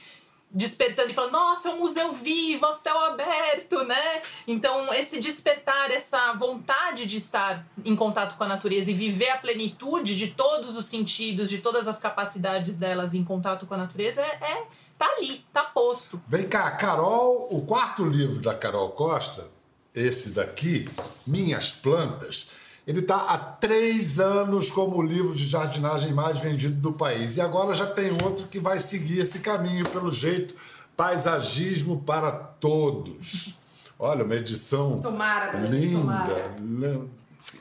Despertando 0.51 1.11
e 1.11 1.15
falando, 1.15 1.33
nossa, 1.33 1.71
é 1.71 1.73
um 1.73 1.79
museu 1.79 2.13
vivo, 2.13 2.67
ao 2.67 2.75
céu 2.75 3.01
aberto, 3.01 3.85
né? 3.85 4.21
Então, 4.47 4.93
esse 4.93 5.19
despertar, 5.19 5.91
essa 5.91 6.35
vontade 6.35 7.07
de 7.07 7.17
estar 7.17 7.67
em 7.87 7.97
contato 7.97 8.37
com 8.37 8.45
a 8.45 8.49
natureza 8.49 8.91
e 8.91 8.95
viver 8.95 9.31
a 9.31 9.39
plenitude 9.39 10.15
de 10.15 10.29
todos 10.29 10.77
os 10.77 10.85
sentidos, 10.85 11.49
de 11.49 11.57
todas 11.57 11.89
as 11.89 11.97
capacidades 11.97 12.77
delas 12.77 13.15
em 13.15 13.25
contato 13.25 13.65
com 13.65 13.73
a 13.73 13.79
natureza, 13.79 14.21
é, 14.21 14.27
é 14.27 14.67
tá 14.99 15.07
ali, 15.17 15.45
tá 15.53 15.63
posto. 15.65 16.21
Vem 16.29 16.49
cá, 16.49 16.71
Carol, 16.73 17.49
o 17.51 17.63
quarto 17.63 18.05
livro 18.05 18.41
da 18.41 18.55
Carol 18.55 18.91
Costa, 18.91 19.49
esse 19.95 20.31
daqui, 20.31 20.89
Minhas 21.27 21.73
Plantas, 21.73 22.49
ele 22.87 23.01
está 23.01 23.17
há 23.17 23.39
três 23.39 24.21
anos 24.21 24.71
como 24.71 24.97
o 24.99 25.03
livro 25.03 25.35
de 25.35 25.47
jardinagem 25.49 26.13
mais 26.13 26.39
vendido 26.39 26.79
do 26.81 26.93
país. 26.93 27.37
E 27.37 27.41
agora 27.41 27.73
já 27.73 27.87
tem 27.87 28.11
outro 28.23 28.47
que 28.47 28.61
vai 28.61 28.79
seguir 28.79 29.21
esse 29.21 29.39
caminho, 29.39 29.89
pelo 29.89 30.13
jeito, 30.13 30.55
Paisagismo 30.97 32.03
para 32.03 32.31
Todos. 32.33 33.55
Olha, 33.99 34.25
uma 34.25 34.35
edição 34.35 35.01
Tomara, 35.01 35.59
linda, 35.61 36.55
tomara. 36.57 37.01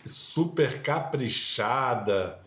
super 0.06 0.82
caprichada. 0.82 2.40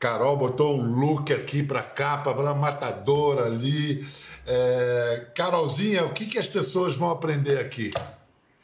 Carol 0.00 0.34
botou 0.34 0.78
um 0.78 0.98
look 0.98 1.30
aqui 1.30 1.62
para 1.62 1.82
capa, 1.82 2.32
para 2.32 2.54
matadora 2.54 3.44
ali. 3.44 4.02
É, 4.46 5.26
Carolzinha, 5.34 6.06
o 6.06 6.14
que, 6.14 6.24
que 6.24 6.38
as 6.38 6.48
pessoas 6.48 6.96
vão 6.96 7.10
aprender 7.10 7.58
aqui? 7.58 7.90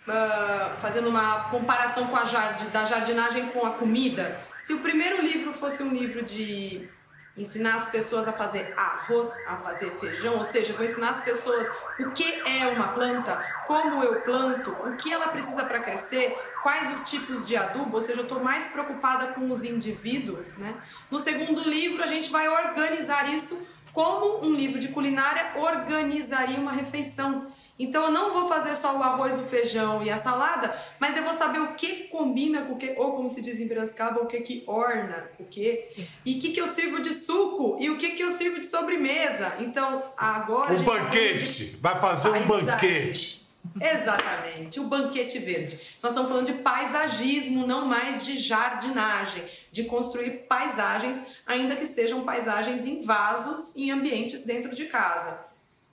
Ah, 0.08 0.76
fazendo 0.80 1.10
uma 1.10 1.50
comparação 1.50 2.06
com 2.06 2.16
a 2.16 2.24
jardi, 2.24 2.64
da 2.68 2.86
jardinagem 2.86 3.48
com 3.48 3.66
a 3.66 3.70
comida, 3.72 4.40
se 4.58 4.72
o 4.72 4.78
primeiro 4.78 5.20
livro 5.20 5.52
fosse 5.52 5.82
um 5.82 5.92
livro 5.92 6.24
de 6.24 6.88
ensinar 7.36 7.74
as 7.74 7.88
pessoas 7.88 8.26
a 8.26 8.32
fazer 8.32 8.72
arroz, 8.76 9.34
a 9.46 9.56
fazer 9.56 9.90
feijão, 9.98 10.36
ou 10.36 10.44
seja, 10.44 10.72
vou 10.72 10.84
ensinar 10.84 11.10
as 11.10 11.20
pessoas 11.20 11.70
o 12.00 12.10
que 12.10 12.24
é 12.46 12.66
uma 12.68 12.88
planta, 12.88 13.44
como 13.66 14.02
eu 14.02 14.20
planto, 14.22 14.70
o 14.70 14.96
que 14.96 15.12
ela 15.12 15.28
precisa 15.28 15.64
para 15.64 15.80
crescer, 15.80 16.36
quais 16.62 16.90
os 16.92 17.08
tipos 17.08 17.44
de 17.44 17.56
adubo, 17.56 17.94
ou 17.94 18.00
seja, 18.00 18.20
eu 18.20 18.24
estou 18.24 18.42
mais 18.42 18.66
preocupada 18.66 19.28
com 19.28 19.50
os 19.50 19.64
indivíduos, 19.64 20.56
né? 20.56 20.74
No 21.10 21.20
segundo 21.20 21.68
livro, 21.68 22.02
a 22.02 22.06
gente 22.06 22.30
vai 22.30 22.48
organizar 22.48 23.32
isso 23.32 23.66
como 23.92 24.46
um 24.46 24.54
livro 24.54 24.78
de 24.78 24.88
culinária 24.88 25.52
organizaria 25.56 26.58
uma 26.58 26.72
refeição. 26.72 27.46
Então 27.78 28.06
eu 28.06 28.10
não 28.10 28.32
vou 28.32 28.48
fazer 28.48 28.74
só 28.74 28.96
o 28.96 29.02
arroz, 29.02 29.38
o 29.38 29.42
feijão 29.42 30.02
e 30.02 30.10
a 30.10 30.16
salada, 30.16 30.74
mas 30.98 31.16
eu 31.16 31.22
vou 31.22 31.34
saber 31.34 31.60
o 31.60 31.74
que 31.74 32.04
combina 32.04 32.62
com 32.62 32.74
o 32.74 32.76
que, 32.76 32.94
ou 32.96 33.12
como 33.12 33.28
se 33.28 33.42
diz 33.42 33.60
em 33.60 33.68
Piracicaba, 33.68 34.22
o 34.22 34.26
que 34.26 34.40
que 34.40 34.64
orna 34.66 35.28
com 35.36 35.44
o 35.44 35.46
que, 35.46 35.84
e 36.24 36.36
o 36.36 36.38
que 36.38 36.52
que 36.52 36.60
eu 36.60 36.66
sirvo 36.66 37.00
de 37.02 37.10
suco 37.10 37.76
e 37.78 37.90
o 37.90 37.98
que 37.98 38.10
que 38.10 38.22
eu 38.22 38.30
sirvo 38.30 38.58
de 38.58 38.66
sobremesa. 38.66 39.52
Então 39.60 40.02
agora 40.16 40.74
Um 40.74 40.84
tá 40.84 40.92
banquete! 40.92 41.76
Vai 41.80 41.96
fazer 42.00 42.30
um 42.30 42.46
banquete! 42.46 43.46
Exatamente, 43.80 44.80
o 44.80 44.84
banquete 44.84 45.38
verde. 45.38 45.78
Nós 46.02 46.12
estamos 46.12 46.30
falando 46.30 46.46
de 46.46 46.54
paisagismo, 46.54 47.66
não 47.66 47.84
mais 47.84 48.24
de 48.24 48.36
jardinagem, 48.36 49.44
de 49.72 49.84
construir 49.84 50.46
paisagens, 50.48 51.20
ainda 51.44 51.76
que 51.76 51.86
sejam 51.86 52.24
paisagens 52.24 52.86
em 52.86 53.02
vasos, 53.02 53.76
em 53.76 53.90
ambientes 53.90 54.42
dentro 54.42 54.74
de 54.74 54.86
casa. 54.86 55.38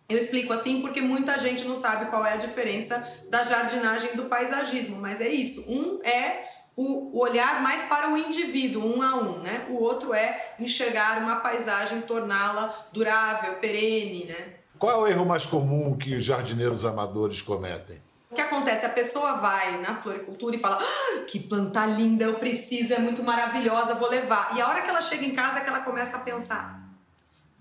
Eu 0.10 0.18
explico 0.18 0.54
assim 0.54 0.82
porque 0.82 1.02
muita 1.02 1.38
gente 1.40 1.64
não 1.64 1.74
sabe 1.74 2.06
qual 2.08 2.26
é 2.26 2.34
a 2.34 2.38
diferença 2.38 3.08
da 3.30 3.44
jardinagem 3.44 4.16
do 4.16 4.26
paisagismo, 4.26 4.98
mas 5.00 5.22
é 5.22 5.30
isso. 5.30 5.64
Um 5.68 6.02
é 6.04 6.46
o 6.76 7.20
olhar 7.20 7.62
mais 7.62 7.84
para 7.84 8.12
o 8.12 8.18
indivíduo, 8.18 8.84
um 8.84 9.02
a 9.02 9.16
um, 9.16 9.40
né? 9.40 9.66
O 9.70 9.76
outro 9.76 10.14
é 10.14 10.56
enxergar 10.60 11.20
uma 11.20 11.38
paisagem, 11.38 12.02
torná-la 12.02 12.74
durável, 12.92 13.54
perene, 13.56 14.26
né? 14.26 14.54
Qual 14.78 14.92
é 14.92 14.96
o 14.96 15.08
erro 15.08 15.26
mais 15.26 15.46
comum 15.46 15.96
que 15.98 16.16
os 16.16 16.24
jardineiros 16.24 16.84
amadores 16.84 17.42
cometem? 17.42 18.02
O 18.30 18.36
que 18.36 18.42
acontece? 18.42 18.84
A 18.84 18.90
pessoa 18.90 19.36
vai 19.36 19.80
na 19.80 19.96
floricultura 19.96 20.56
e 20.56 20.60
fala: 20.60 20.80
ah, 20.82 21.26
que 21.28 21.40
planta 21.40 21.86
linda, 21.86 22.26
eu 22.26 22.34
preciso, 22.34 22.94
é 22.94 23.00
muito 23.00 23.22
maravilhosa, 23.22 23.94
vou 23.94 24.10
levar. 24.10 24.58
E 24.58 24.62
a 24.62 24.68
hora 24.68 24.82
que 24.82 24.90
ela 24.90 25.02
chega 25.02 25.24
em 25.24 25.36
casa 25.36 25.60
é 25.60 25.62
que 25.62 25.70
ela 25.70 25.82
começa 25.82 26.18
a 26.18 26.20
pensar: 26.20 26.83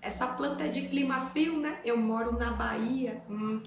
essa 0.03 0.27
planta 0.27 0.65
é 0.65 0.67
de 0.67 0.81
clima 0.81 1.27
frio, 1.27 1.57
né? 1.59 1.79
Eu 1.85 1.97
moro 1.97 2.37
na 2.37 2.51
Bahia. 2.51 3.23
Hum, 3.29 3.61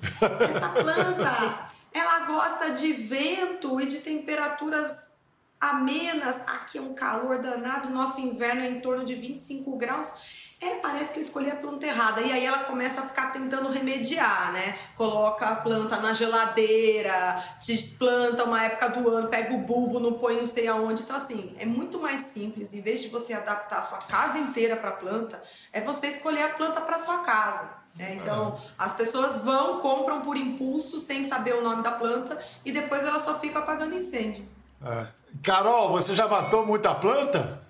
essa 0.49 0.69
planta, 0.69 1.67
ela 1.91 2.27
gosta 2.27 2.71
de 2.73 2.93
vento 2.93 3.81
e 3.81 3.87
de 3.87 4.01
temperaturas 4.01 5.11
amenas. 5.59 6.39
Aqui 6.47 6.77
é 6.77 6.81
um 6.83 6.93
calor 6.93 7.39
danado, 7.39 7.89
nosso 7.89 8.21
inverno 8.21 8.61
é 8.61 8.69
em 8.69 8.81
torno 8.81 9.03
de 9.03 9.15
25 9.15 9.79
graus. 9.79 10.46
É, 10.59 10.77
parece 10.77 11.13
que 11.13 11.19
eu 11.19 11.23
escolhi 11.23 11.51
a 11.51 11.57
planta 11.57 11.85
errada. 11.85 12.23
E 12.23 12.33
aí 12.33 12.45
ela 12.45 12.61
começa 12.61 13.03
a 13.03 13.07
ficar 13.07 13.31
tentando 13.31 13.69
remediar, 13.69 14.53
né? 14.53 14.79
Coloca 14.97 15.45
a 15.47 15.57
planta 15.57 15.99
na 15.99 16.15
geladeira, 16.15 17.43
desplanta 17.67 18.45
uma 18.45 18.63
época 18.65 18.89
do 18.89 19.11
ano, 19.11 19.29
pega 19.29 19.53
o 19.53 19.59
bulbo, 19.59 20.01
não 20.01 20.15
põe 20.15 20.37
não 20.37 20.47
sei 20.47 20.67
aonde. 20.67 21.03
Então, 21.03 21.15
assim, 21.15 21.55
é 21.59 21.67
muito 21.67 21.99
mais 22.01 22.23
simples. 22.23 22.73
Em 22.73 22.81
vez 22.81 23.03
de 23.03 23.09
você 23.09 23.35
adaptar 23.35 23.81
a 23.81 23.83
sua 23.83 23.99
casa 23.99 24.39
inteira 24.39 24.77
para 24.77 24.91
a 24.91 24.95
planta, 24.95 25.43
é 25.73 25.81
você 25.83 26.07
escolher 26.07 26.45
a 26.45 26.55
planta 26.55 26.81
para 26.81 26.99
sua 26.99 27.19
casa. 27.19 27.69
né? 27.95 28.19
Então, 28.21 28.59
as 28.79 28.95
pessoas 28.95 29.39
vão, 29.39 29.81
compram 29.81 30.23
por 30.23 30.39
impulso, 30.39 30.99
sem 30.99 31.25
saber 31.25 31.55
o 31.55 31.63
nome 31.63 31.83
da 31.83 31.93
planta, 31.93 32.39
e 32.65 32.73
depois 32.73 33.05
ela 33.05 33.19
só 33.19 33.39
fica 33.39 33.59
apagando 33.59 33.95
incêndio. 33.95 34.47
É. 34.83 35.07
Carol, 35.43 35.91
você 35.91 36.15
já 36.15 36.27
matou 36.27 36.65
muita 36.65 36.95
planta? 36.95 37.66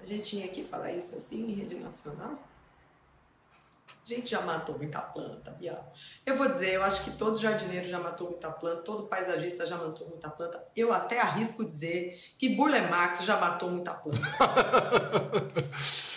A 0.00 0.06
gente 0.06 0.22
tinha 0.22 0.48
que 0.48 0.64
falar 0.64 0.92
isso 0.92 1.16
assim 1.16 1.50
em 1.50 1.54
rede 1.54 1.78
nacional? 1.78 2.38
A 3.88 4.08
gente 4.08 4.30
já 4.30 4.40
matou 4.40 4.78
muita 4.78 5.00
planta, 5.02 5.50
Bial. 5.50 5.92
Eu 6.24 6.34
vou 6.34 6.48
dizer, 6.48 6.72
eu 6.72 6.82
acho 6.82 7.04
que 7.04 7.10
todo 7.10 7.36
jardineiro 7.36 7.86
já 7.86 7.98
matou 7.98 8.30
muita 8.30 8.50
planta, 8.50 8.80
todo 8.82 9.02
paisagista 9.02 9.66
já 9.66 9.76
matou 9.76 10.08
muita 10.08 10.30
planta. 10.30 10.64
Eu 10.74 10.94
até 10.94 11.20
arrisco 11.20 11.62
dizer 11.62 12.18
que 12.38 12.48
Burle 12.48 12.80
Marx 12.80 13.22
já 13.22 13.38
matou 13.38 13.70
muita 13.70 13.92
planta. 13.92 14.18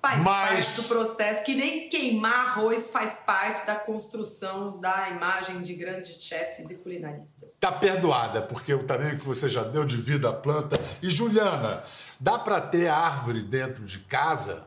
Faz 0.00 0.24
Mas- 0.24 0.66
parte 0.66 0.82
do 0.82 0.88
processo, 0.88 1.44
que 1.44 1.54
nem 1.54 1.88
queimar 1.88 2.48
arroz 2.48 2.90
faz 2.90 3.18
parte 3.26 3.66
da 3.66 3.74
construção 3.74 4.78
da 4.78 5.08
imagem 5.10 5.60
de 5.60 5.74
grandes 5.74 6.22
chefes 6.22 6.70
e 6.70 6.76
culinaristas. 6.76 7.54
Tá 7.60 7.72
perdoada, 7.72 8.42
porque 8.42 8.72
o 8.72 8.84
tamanho 8.84 9.18
que 9.18 9.26
você 9.26 9.48
já 9.48 9.62
deu 9.62 9.84
de 9.84 9.96
vida 9.96 10.28
à 10.28 10.32
planta. 10.32 10.78
E 11.02 11.10
Juliana, 11.10 11.82
dá 12.20 12.38
para 12.38 12.60
ter 12.60 12.88
árvore 12.88 13.42
dentro 13.42 13.84
de 13.84 13.98
casa, 14.00 14.66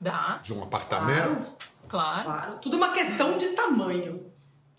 Dá, 0.00 0.40
de 0.42 0.54
um 0.54 0.62
apartamento? 0.62 1.54
claro. 1.88 2.24
Claro, 2.24 2.58
tudo 2.62 2.76
uma 2.76 2.92
questão 2.92 3.36
de 3.36 3.48
tamanho. 3.48 4.30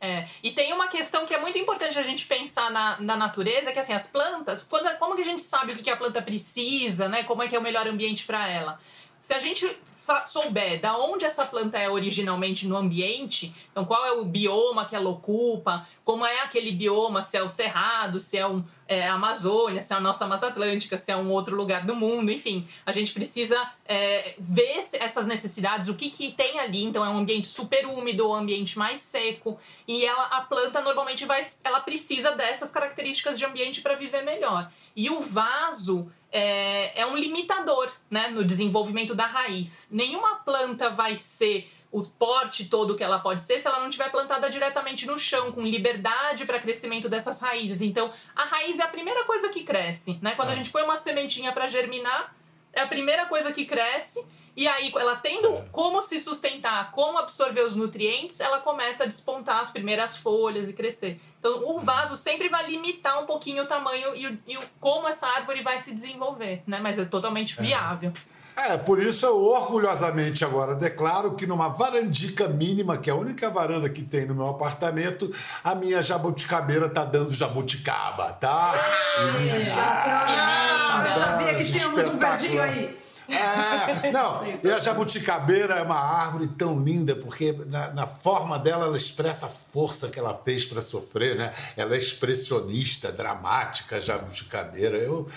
É, 0.04 0.26
e 0.42 0.50
tem 0.50 0.74
uma 0.74 0.88
questão 0.88 1.28
que 1.28 1.34
é 1.36 1.40
muito 1.40 1.60
importante 1.60 2.00
a 2.00 2.02
gente 2.02 2.26
pensar 2.26 2.72
na, 2.72 3.00
na 3.00 3.16
natureza, 3.16 3.72
que 3.72 3.78
assim, 3.78 3.94
as 3.94 4.08
plantas, 4.08 4.64
quando, 4.64 4.90
como 4.98 5.14
que 5.16 5.22
a 5.22 5.26
gente 5.26 5.44
sabe 5.44 5.74
o 5.74 5.76
que 5.76 5.84
que 5.84 5.90
a 5.92 5.96
planta 5.96 6.20
precisa, 6.24 7.08
né? 7.08 7.22
Como 7.24 7.44
é 7.44 7.48
que 7.48 7.56
é 7.56 7.60
o 7.60 7.62
melhor 7.62 7.88
ambiente 7.88 8.26
para 8.26 8.48
ela? 8.50 8.80
Se 9.22 9.36
a 9.36 9.40
gente 9.40 9.78
souber 10.26 10.82
da 10.82 10.98
onde 10.98 11.24
essa 11.24 11.46
planta 11.46 11.78
é 11.78 11.88
originalmente 11.88 12.68
no 12.68 12.76
ambiente, 12.76 13.54
então 13.72 13.86
qual 13.86 14.04
é 14.04 14.12
o 14.14 14.26
bioma 14.26 14.84
que 14.86 14.96
ela 14.96 15.10
ocupa, 15.10 15.88
como 16.04 16.26
é 16.26 16.42
aquele 16.42 16.72
bioma, 16.72 17.22
se 17.22 17.38
é 17.38 17.44
o 17.44 17.48
Cerrado, 17.48 18.20
se 18.20 18.40
é, 18.40 18.48
um, 18.48 18.64
é 18.88 19.08
Amazônia, 19.08 19.84
se 19.84 19.94
é 19.94 19.96
a 19.96 20.00
nossa 20.00 20.28
Mata 20.28 20.48
Atlântica, 20.48 20.98
se 20.98 21.12
é 21.12 21.16
um 21.16 21.30
outro 21.30 21.56
lugar 21.56 21.86
do 21.86 21.96
mundo, 21.96 22.32
enfim. 22.32 22.68
A 22.86 22.92
gente 22.92 23.14
precisa 23.14 23.72
é, 23.86 24.36
ver 24.38 24.86
essas 24.94 25.26
necessidades, 25.26 25.90
o 25.90 25.96
que, 25.96 26.10
que 26.10 26.32
tem 26.32 26.60
ali. 26.60 26.84
Então 26.84 27.06
é 27.06 27.10
um 27.10 27.18
ambiente 27.18 27.48
super 27.48 27.86
úmido 27.86 28.30
um 28.30 28.36
ambiente 28.36 28.78
mais 28.78 29.00
seco. 29.02 29.60
E 29.88 30.06
ela, 30.06 30.26
a 30.26 30.42
planta 30.42 30.82
normalmente 30.82 31.26
vai, 31.26 31.46
ela 31.64 31.80
precisa 31.80 32.32
dessas 32.32 32.70
características 32.72 33.38
de 33.38 33.46
ambiente 33.46 33.82
para 33.82 33.96
viver 33.96 34.24
melhor. 34.24 34.72
E 34.96 35.10
o 35.10 35.20
vaso 35.20 36.12
é, 36.32 37.02
é 37.02 37.06
um 37.06 37.16
limitador 37.16 37.92
né, 38.10 38.30
no 38.30 38.44
desenvolvimento 38.44 39.14
da 39.14 39.26
raiz. 39.26 39.90
Nenhuma 39.92 40.36
planta 40.38 40.90
vai 40.90 41.16
ser 41.16 41.70
o 41.92 42.04
porte 42.04 42.66
todo 42.70 42.96
que 42.96 43.04
ela 43.04 43.20
pode 43.20 43.42
ser 43.42 43.60
se 43.60 43.68
ela 43.68 43.80
não 43.80 43.88
estiver 43.90 44.10
plantada 44.10 44.50
diretamente 44.50 45.06
no 45.06 45.20
chão, 45.20 45.52
com 45.52 45.62
liberdade 45.62 46.46
para 46.46 46.58
crescimento 46.60 47.10
dessas 47.10 47.40
raízes. 47.40 47.82
Então, 47.82 48.12
a 48.36 48.46
raiz 48.46 48.80
é 48.80 48.84
a 48.84 48.88
primeira 48.88 49.26
coisa 49.26 49.50
que 49.50 49.64
cresce. 49.64 50.18
Né? 50.22 50.34
Quando 50.36 50.52
a 50.52 50.56
gente 50.56 50.70
põe 50.70 50.84
uma 50.84 50.96
sementinha 50.96 51.52
para 51.52 51.68
germinar, 51.68 52.34
é 52.72 52.80
a 52.82 52.88
primeira 52.88 53.26
coisa 53.26 53.52
que 53.52 53.66
cresce. 53.66 54.24
E 54.56 54.68
aí, 54.68 54.92
ela 54.96 55.16
tendo 55.16 55.50
como 55.72 56.02
se 56.02 56.20
sustentar, 56.20 56.92
como 56.92 57.18
absorver 57.18 57.62
os 57.62 57.74
nutrientes, 57.76 58.40
ela 58.42 58.60
começa 58.60 59.04
a 59.04 59.08
despontar 59.08 59.60
as 59.62 59.70
primeiras 59.72 60.18
folhas 60.18 60.70
e 60.70 60.74
crescer. 60.74 61.20
Então, 61.40 61.64
o 61.76 61.80
vaso 61.80 62.16
sempre 62.18 62.50
vai 62.50 62.66
limitar 62.68 63.22
um 63.22 63.26
pouquinho 63.26 63.64
o 63.64 63.66
tamanho 63.66 64.14
e, 64.16 64.28
o- 64.28 64.40
e 64.48 64.58
o- 64.58 64.64
como 64.80 65.08
essa 65.08 65.26
árvore 65.28 65.62
vai 65.62 65.80
se 65.80 65.94
desenvolver, 65.94 66.64
né? 66.68 66.80
Mas 66.82 67.00
é 67.00 67.06
totalmente 67.06 67.56
viável. 67.62 68.12
É, 68.12 68.41
por 68.78 69.02
isso 69.02 69.26
eu 69.26 69.44
orgulhosamente 69.44 70.44
agora 70.44 70.76
declaro 70.76 71.36
que 71.36 71.48
numa 71.48 71.70
varandica 71.70 72.48
mínima, 72.48 72.98
que 72.98 73.10
é 73.10 73.14
a 73.14 73.16
única 73.16 73.50
varanda 73.50 73.90
que 73.90 74.02
tem 74.02 74.26
no 74.26 74.36
meu 74.36 74.48
apartamento, 74.48 75.34
a 75.64 75.74
minha 75.74 76.02
jabuticabeira 76.02 76.90
tá 76.90 77.06
dando 77.06 77.34
jabuticaba, 77.34 78.34
tá? 78.34 78.74
Ah, 79.78 81.04
eu 81.16 81.22
sabia 81.22 81.56
que 81.56 81.72
tínhamos 81.72 82.06
um 82.06 82.18
verdinho 82.18 82.62
aí. 82.62 82.98
É, 83.32 84.12
não, 84.12 84.42
e 84.64 84.72
a 84.72 84.80
jabuticabeira 84.80 85.76
é 85.76 85.84
uma 85.84 86.00
árvore 86.00 86.48
tão 86.48 86.84
linda, 86.84 87.16
porque 87.16 87.54
na, 87.68 87.92
na 87.92 88.08
forma 88.08 88.60
dela 88.60 88.86
ela 88.86 88.98
expressa 88.98 89.46
a 89.46 89.50
força 89.50 90.10
que 90.10 90.20
ela 90.20 90.40
fez 90.44 90.66
para 90.66 90.82
sofrer, 90.82 91.38
né? 91.38 91.54
Ela 91.78 91.96
é 91.96 91.98
expressionista, 91.98 93.12
dramática, 93.12 93.98
a 93.98 94.02
jabuticabeira. 94.02 94.98
Eu, 94.98 95.28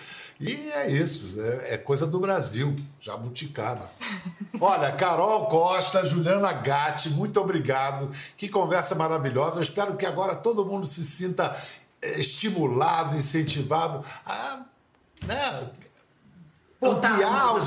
e 0.40 0.70
é 0.72 0.90
isso, 0.90 1.40
é, 1.40 1.74
é 1.74 1.78
coisa 1.78 2.06
do 2.06 2.18
Brasil, 2.18 2.74
jabuticaba. 3.00 3.88
Olha, 4.60 4.90
Carol 4.92 5.46
Costa, 5.46 6.04
Juliana 6.04 6.52
Gatti, 6.52 7.10
muito 7.10 7.40
obrigado. 7.40 8.10
Que 8.36 8.48
conversa 8.48 8.94
maravilhosa. 8.94 9.58
Eu 9.58 9.62
espero 9.62 9.96
que 9.96 10.06
agora 10.06 10.34
todo 10.34 10.66
mundo 10.66 10.86
se 10.86 11.02
sinta 11.02 11.56
eh, 12.02 12.20
estimulado, 12.20 13.16
incentivado 13.16 14.04
a. 14.26 14.62
Né, 15.24 15.70
ampliar 16.84 17.54
os, 17.54 17.66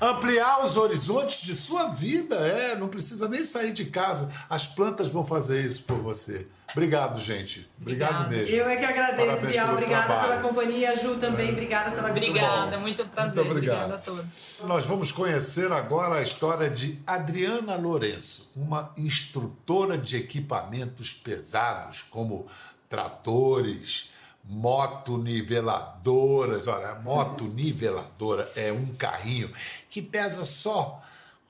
ampliar 0.00 0.64
os 0.64 0.76
horizontes 0.76 1.42
de 1.42 1.54
sua 1.54 1.88
vida. 1.88 2.36
É, 2.36 2.76
não 2.76 2.88
precisa 2.88 3.28
nem 3.28 3.44
sair 3.44 3.72
de 3.72 3.86
casa. 3.86 4.30
As 4.48 4.66
plantas 4.66 5.08
vão 5.08 5.24
fazer 5.24 5.64
isso 5.64 5.82
por 5.84 5.98
você. 5.98 6.46
Obrigado, 6.72 7.20
gente. 7.20 7.70
Obrigado 7.80 8.24
Obrigada. 8.24 8.36
mesmo. 8.36 8.56
Eu 8.56 8.68
é 8.68 8.76
que 8.76 8.84
agradeço, 8.84 9.26
Parabéns 9.28 9.52
Bial. 9.52 9.72
Obrigada 9.72 10.06
trabalho. 10.06 10.28
pela 10.28 10.42
companhia. 10.42 10.96
Ju 10.96 11.16
também, 11.16 11.52
obrigada 11.52 11.90
pela 11.90 12.10
Obrigada, 12.10 12.78
muito 12.78 13.04
prazer. 13.06 13.34
Muito 13.34 13.50
obrigado. 13.50 13.92
Obrigada 13.92 13.94
a 13.94 13.98
todos. 13.98 14.62
Nós 14.64 14.86
vamos 14.86 15.12
conhecer 15.12 15.70
agora 15.70 16.16
a 16.16 16.22
história 16.22 16.70
de 16.70 16.98
Adriana 17.06 17.76
Lourenço, 17.76 18.50
uma 18.56 18.90
instrutora 18.96 19.98
de 19.98 20.16
equipamentos 20.16 21.12
pesados, 21.12 22.02
como 22.02 22.46
tratores, 22.88 24.10
motoniveladoras. 24.44 26.68
Olha, 26.68 26.90
a 26.90 26.96
motoniveladora 26.96 28.52
é 28.56 28.70
um 28.72 28.94
carrinho 28.94 29.50
que 29.88 30.02
pesa 30.02 30.44
só 30.44 31.02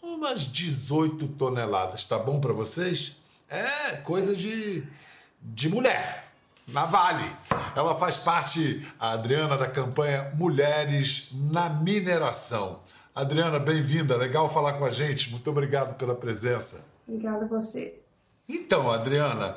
umas 0.03 0.43
18 0.43 1.29
toneladas. 1.29 2.05
Tá 2.05 2.19
bom 2.19 2.41
para 2.41 2.53
vocês? 2.53 3.17
É 3.49 3.97
coisa 3.99 4.35
de, 4.35 4.83
de 5.41 5.69
mulher. 5.69 6.33
Na 6.69 6.87
Vale. 6.87 7.31
Ela 7.75 7.95
faz 7.97 8.19
parte, 8.19 8.87
a 8.99 9.13
Adriana, 9.13 9.57
da 9.57 9.67
campanha 9.67 10.33
Mulheres 10.35 11.31
na 11.33 11.69
Mineração. 11.69 12.81
Adriana, 13.15 13.59
bem-vinda. 13.59 14.17
Legal 14.17 14.49
falar 14.49 14.75
com 14.75 14.85
a 14.85 14.91
gente. 14.91 15.31
Muito 15.31 15.51
obrigado 15.51 15.97
pela 15.97 16.15
presença. 16.15 16.85
Obrigada 17.07 17.45
a 17.45 17.49
você. 17.49 18.01
Então, 18.49 18.91
Adriana, 18.91 19.57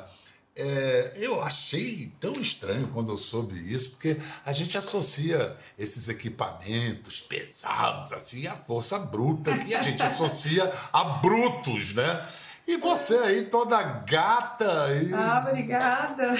é, 0.56 1.12
eu 1.16 1.42
achei 1.42 2.12
tão 2.18 2.32
estranho 2.32 2.88
quando 2.94 3.12
eu 3.12 3.16
soube 3.16 3.54
isso, 3.72 3.90
porque 3.90 4.16
a 4.44 4.52
gente 4.52 4.76
associa 4.78 5.56
esses 5.78 6.08
equipamentos 6.08 7.20
pesados 7.20 8.12
assim 8.12 8.46
à 8.46 8.56
força 8.56 8.98
bruta, 8.98 9.56
que 9.58 9.74
a 9.74 9.82
gente 9.82 10.02
associa 10.02 10.72
a 10.92 11.04
brutos, 11.04 11.92
né? 11.92 12.26
E 12.66 12.76
você 12.78 13.16
aí 13.18 13.42
toda 13.44 13.80
gata 13.80 14.64
e, 15.00 15.14
Ah, 15.14 15.44
obrigada. 15.46 16.34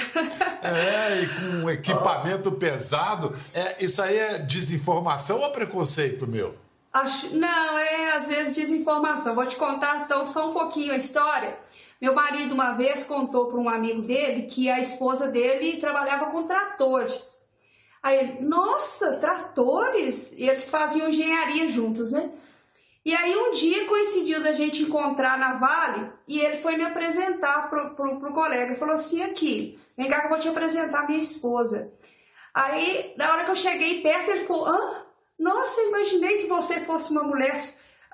é, 0.63 1.23
e 1.23 1.29
com 1.29 1.65
um 1.65 1.71
equipamento 1.71 2.51
pesado, 2.53 3.33
é, 3.55 3.85
isso 3.85 4.03
aí 4.03 4.17
é 4.19 4.39
desinformação 4.39 5.39
ou 5.41 5.51
preconceito 5.51 6.27
meu? 6.27 6.57
Acho, 6.93 7.29
não, 7.37 7.79
é 7.79 8.17
às 8.17 8.27
vezes 8.27 8.57
desinformação. 8.57 9.35
Vou 9.35 9.47
te 9.47 9.55
contar 9.55 9.99
então 10.05 10.25
só 10.25 10.51
um 10.51 10.53
pouquinho 10.53 10.93
a 10.93 10.97
história. 10.97 11.57
Meu 12.01 12.15
marido 12.15 12.55
uma 12.55 12.73
vez 12.73 13.05
contou 13.05 13.47
para 13.47 13.59
um 13.59 13.69
amigo 13.69 14.03
dele 14.03 14.43
que 14.43 14.69
a 14.71 14.79
esposa 14.79 15.29
dele 15.29 15.79
trabalhava 15.79 16.27
com 16.27 16.45
tratores. 16.45 17.41
Aí 18.03 18.19
ele, 18.19 18.41
nossa, 18.41 19.17
tratores? 19.17 20.33
E 20.39 20.45
eles 20.45 20.69
faziam 20.69 21.09
engenharia 21.09 21.67
juntos, 21.67 22.11
né? 22.11 22.31
E 23.05 23.15
aí 23.15 23.37
um 23.37 23.53
dia 23.53 23.87
coincidiu 23.87 24.43
da 24.43 24.53
gente 24.53 24.83
encontrar 24.83 25.39
na 25.39 25.55
Vale 25.55 26.11
e 26.27 26.41
ele 26.41 26.57
foi 26.57 26.77
me 26.77 26.85
apresentar 26.85 27.71
pro, 27.71 27.95
pro, 27.95 28.19
pro 28.19 28.33
colega. 28.33 28.75
Falou 28.75 28.95
assim, 28.95 29.23
aqui, 29.23 29.79
vem 29.97 30.09
cá 30.09 30.21
que 30.21 30.27
eu 30.27 30.31
vou 30.31 30.39
te 30.39 30.49
apresentar 30.49 31.07
minha 31.07 31.19
esposa. 31.19 31.93
Aí, 32.53 33.15
na 33.17 33.33
hora 33.33 33.45
que 33.45 33.51
eu 33.51 33.55
cheguei 33.55 34.03
perto, 34.03 34.31
ele 34.31 34.45
falou, 34.45 34.67
hã? 34.67 35.05
Nossa, 35.39 35.81
eu 35.81 35.89
imaginei 35.89 36.39
que 36.39 36.47
você 36.49 36.81
fosse 36.81 37.13
uma 37.13 37.23
mulher 37.23 37.55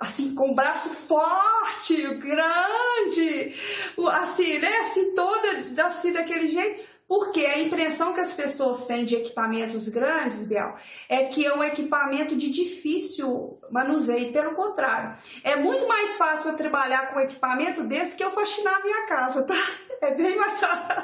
assim, 0.02 0.34
com 0.34 0.50
um 0.50 0.54
braço 0.54 0.90
forte, 0.90 1.96
grande, 2.16 3.54
assim, 4.10 4.58
né? 4.58 4.78
Assim, 4.78 5.14
toda 5.14 5.84
assim, 5.86 6.12
daquele 6.12 6.48
jeito. 6.48 6.82
Porque 7.06 7.44
a 7.44 7.58
impressão 7.58 8.14
que 8.14 8.20
as 8.20 8.32
pessoas 8.32 8.86
têm 8.86 9.04
de 9.04 9.16
equipamentos 9.16 9.86
grandes, 9.90 10.46
Biel, 10.46 10.74
é 11.10 11.24
que 11.24 11.44
é 11.44 11.54
um 11.54 11.62
equipamento 11.62 12.34
de 12.34 12.48
difícil 12.48 13.60
manuseio. 13.70 14.32
Pelo 14.32 14.54
contrário, 14.54 15.14
é 15.44 15.54
muito 15.54 15.86
mais 15.86 16.16
fácil 16.16 16.52
eu 16.52 16.56
trabalhar 16.56 17.08
com 17.08 17.16
um 17.16 17.20
equipamento 17.20 17.84
desse 17.84 18.16
que 18.16 18.24
eu 18.24 18.30
faxinar 18.30 18.82
minha 18.82 19.06
casa, 19.06 19.42
tá? 19.42 19.54
É 20.00 20.14
bem 20.14 20.36
mais 20.36 20.58
fácil. 20.58 21.02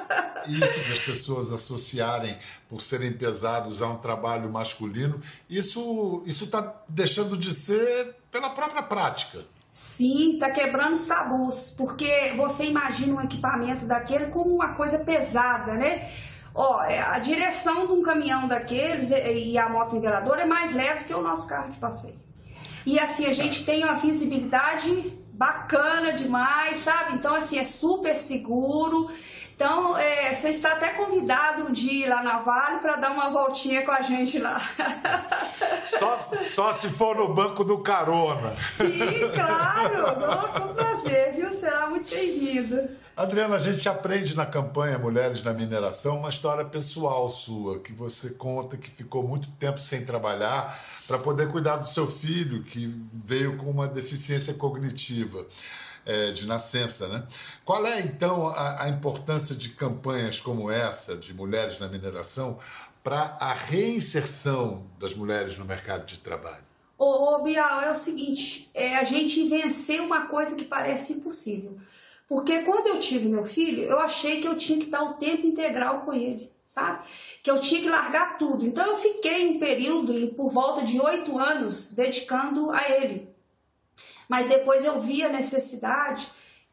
Isso 0.49 0.81
de 0.81 0.93
as 0.93 0.99
pessoas 0.99 1.53
associarem 1.53 2.37
por 2.69 2.81
serem 2.81 3.13
pesados 3.13 3.83
a 3.83 3.87
um 3.87 3.99
trabalho 3.99 4.51
masculino, 4.51 5.21
isso 5.49 6.23
isso 6.27 6.45
está 6.45 6.83
deixando 6.89 7.37
de 7.37 7.53
ser 7.53 8.17
pela 8.31 8.51
própria 8.51 8.83
prática. 8.83 9.45
Sim, 9.71 10.39
tá 10.39 10.51
quebrando 10.51 10.95
os 10.95 11.07
tabus, 11.07 11.75
porque 11.77 12.33
você 12.37 12.65
imagina 12.65 13.15
um 13.15 13.21
equipamento 13.21 13.85
daquele 13.85 14.27
como 14.27 14.55
uma 14.55 14.75
coisa 14.75 14.99
pesada, 14.99 15.75
né? 15.75 16.11
Ó, 16.55 16.83
é, 16.83 17.01
a 17.01 17.19
direção 17.19 17.87
de 17.87 17.93
um 17.93 18.03
caminhão 18.03 18.49
daqueles 18.49 19.11
e 19.11 19.53
e 19.53 19.59
a 19.59 19.69
moto 19.69 19.95
niveladora 19.95 20.43
é 20.43 20.47
mais 20.47 20.73
leve 20.73 21.05
que 21.05 21.15
o 21.15 21.23
nosso 21.23 21.47
carro 21.47 21.71
de 21.71 21.77
passeio. 21.77 22.19
E 22.87 22.99
assim, 22.99 23.27
a 23.27 23.33
gente 23.33 23.65
tem 23.65 23.85
uma 23.85 23.95
visibilidade 23.95 25.19
bacana 25.33 26.13
demais, 26.13 26.79
sabe? 26.79 27.15
Então, 27.15 27.35
assim, 27.35 27.59
é 27.59 27.65
super 27.65 28.17
seguro. 28.17 29.09
Então, 29.59 29.99
é, 29.99 30.33
você 30.33 30.51
está 30.51 30.75
até 30.75 30.91
convidado 30.91 31.73
de 31.73 31.89
ir 31.89 32.09
lá 32.09 32.23
na 32.23 32.39
Vale 32.39 32.79
para 32.79 32.95
dar 32.95 33.11
uma 33.11 33.29
voltinha 33.29 33.85
com 33.85 33.91
a 33.91 34.03
gente 34.03 34.39
lá. 34.39 34.63
Só, 35.85 36.19
só 36.19 36.73
se 36.73 36.91
for 36.91 37.17
no 37.17 37.33
banco 37.33 37.65
do 37.65 37.79
carona. 37.79 38.55
Sim, 38.55 39.01
claro. 39.35 40.69
Com 40.69 40.75
prazer, 40.75 41.35
viu? 41.35 41.53
Será 41.53 41.89
muito 41.89 42.15
bem-vindo. 42.15 42.89
Adriana, 43.17 43.57
a 43.57 43.59
gente 43.59 43.89
aprende 43.89 44.37
na 44.37 44.45
campanha 44.45 44.99
Mulheres 44.99 45.43
na 45.43 45.53
Mineração 45.55 46.19
uma 46.19 46.29
história 46.29 46.65
pessoal 46.65 47.29
sua, 47.31 47.79
que 47.81 47.93
você 47.93 48.31
conta 48.31 48.77
que 48.77 48.91
ficou 48.91 49.27
muito 49.27 49.51
tempo 49.53 49.81
sem 49.81 50.05
trabalhar 50.05 50.79
para 51.07 51.19
poder 51.19 51.49
cuidar 51.49 51.79
do 51.79 51.89
seu 51.89 52.07
filho, 52.07 52.63
que 52.63 52.95
veio 53.25 53.57
com 53.57 53.71
uma 53.71 53.89
deficiência 53.89 54.55
cognitiva 54.55 55.47
é, 56.09 56.33
de 56.33 56.47
nascença. 56.47 57.07
Né? 57.07 57.23
Qual 57.65 57.87
é, 57.87 58.01
então, 58.01 58.49
a, 58.49 58.85
a 58.85 58.89
importância 58.89 59.55
de 59.55 59.69
campanhas 59.69 60.41
como 60.41 60.71
essa, 60.71 61.15
de 61.15 61.35
mulheres 61.35 61.79
na 61.79 61.87
mineração, 61.87 62.59
para 63.05 63.37
a 63.39 63.53
reinserção 63.53 64.87
das 64.99 65.15
mulheres 65.15 65.59
no 65.59 65.67
mercado 65.67 66.07
de 66.07 66.19
trabalho? 66.19 66.65
Ô, 66.97 67.35
ô 67.35 67.43
Bial, 67.43 67.83
é 67.83 67.91
o 67.91 67.95
seguinte, 67.95 68.71
é 68.75 68.97
a 68.97 69.05
gente 69.05 69.47
vencer 69.47 70.01
uma 70.01 70.27
coisa 70.27 70.57
que 70.57 70.65
parece 70.65 71.13
impossível. 71.13 71.79
Porque 72.27 72.63
quando 72.63 72.89
eu 72.89 72.99
tive 72.99 73.29
meu 73.29 73.45
filho, 73.45 73.85
eu 73.85 74.01
achei 74.01 74.41
que 74.41 74.49
eu 74.49 74.57
tinha 74.57 74.79
que 74.79 74.87
dar 74.87 75.03
o 75.03 75.15
tempo 75.15 75.47
integral 75.47 76.01
com 76.01 76.13
ele, 76.13 76.51
sabe? 76.67 77.07
Que 77.43 77.51
eu 77.51 77.61
tinha 77.61 77.81
que 77.81 77.89
largar 77.89 78.37
tudo. 78.37 78.67
Então 78.67 78.85
eu 78.85 78.97
fiquei 78.97 79.49
um 79.49 79.59
período, 79.59 80.35
por 80.35 80.51
volta 80.51 80.83
de 80.83 81.01
oito 81.01 81.39
anos, 81.39 81.93
dedicando 81.95 82.71
a 82.71 82.91
ele. 82.91 83.29
Mas 84.29 84.47
depois 84.47 84.85
eu 84.85 84.99
vi 84.99 85.23
a 85.23 85.29
necessidade 85.29 86.31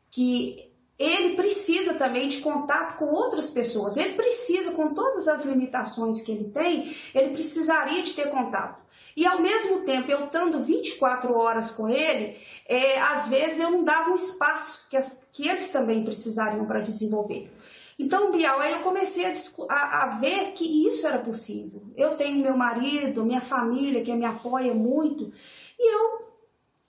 que 0.10 0.72
ele 0.98 1.36
precisa 1.36 1.94
também 1.94 2.28
de 2.28 2.40
contato 2.40 2.98
com 2.98 3.06
outras 3.06 3.50
pessoas. 3.50 3.98
Ele 3.98 4.14
precisa, 4.14 4.72
com 4.72 4.94
todas 4.94 5.28
as 5.28 5.46
limitações 5.46 6.22
que 6.22 6.32
ele 6.32 6.46
tem, 6.46 6.96
ele 7.14 7.32
precisaria 7.32 8.02
de 8.02 8.14
ter 8.14 8.30
contato. 8.30 8.82
E 9.16 9.26
ao 9.26 9.42
mesmo 9.42 9.82
tempo, 9.82 10.10
eu 10.10 10.26
estando 10.26 10.62
24 10.62 11.34
horas 11.34 11.72
com 11.72 11.88
ele, 11.88 12.38
é, 12.68 13.00
às 13.00 13.28
vezes 13.28 13.60
eu 13.60 13.72
não 13.72 13.84
dava 13.84 14.10
um 14.10 14.16
espaço 14.16 14.86
que, 14.90 14.98
as, 14.98 15.26
que 15.32 15.48
eles 15.48 15.70
também 15.70 16.04
precisariam 16.04 16.66
para 16.66 16.82
desenvolver. 16.82 17.52
Então, 17.98 18.32
Bial, 18.32 18.60
aí 18.60 18.74
eu 18.74 18.80
comecei 18.80 19.26
a, 19.26 19.34
a, 19.70 20.04
a, 20.04 20.08
ver 20.18 20.52
que 20.52 20.86
isso 20.86 21.08
era 21.08 21.20
possível. 21.20 21.82
Eu 21.96 22.16
tenho 22.16 22.44
meu 22.44 22.58
marido, 22.58 23.26
minha 23.26 23.40
família 23.40 24.04
que 24.04 24.14
me 24.14 24.26
apoia 24.26 24.74
muito, 24.74 25.32
e 25.80 25.94
eu 25.94 26.15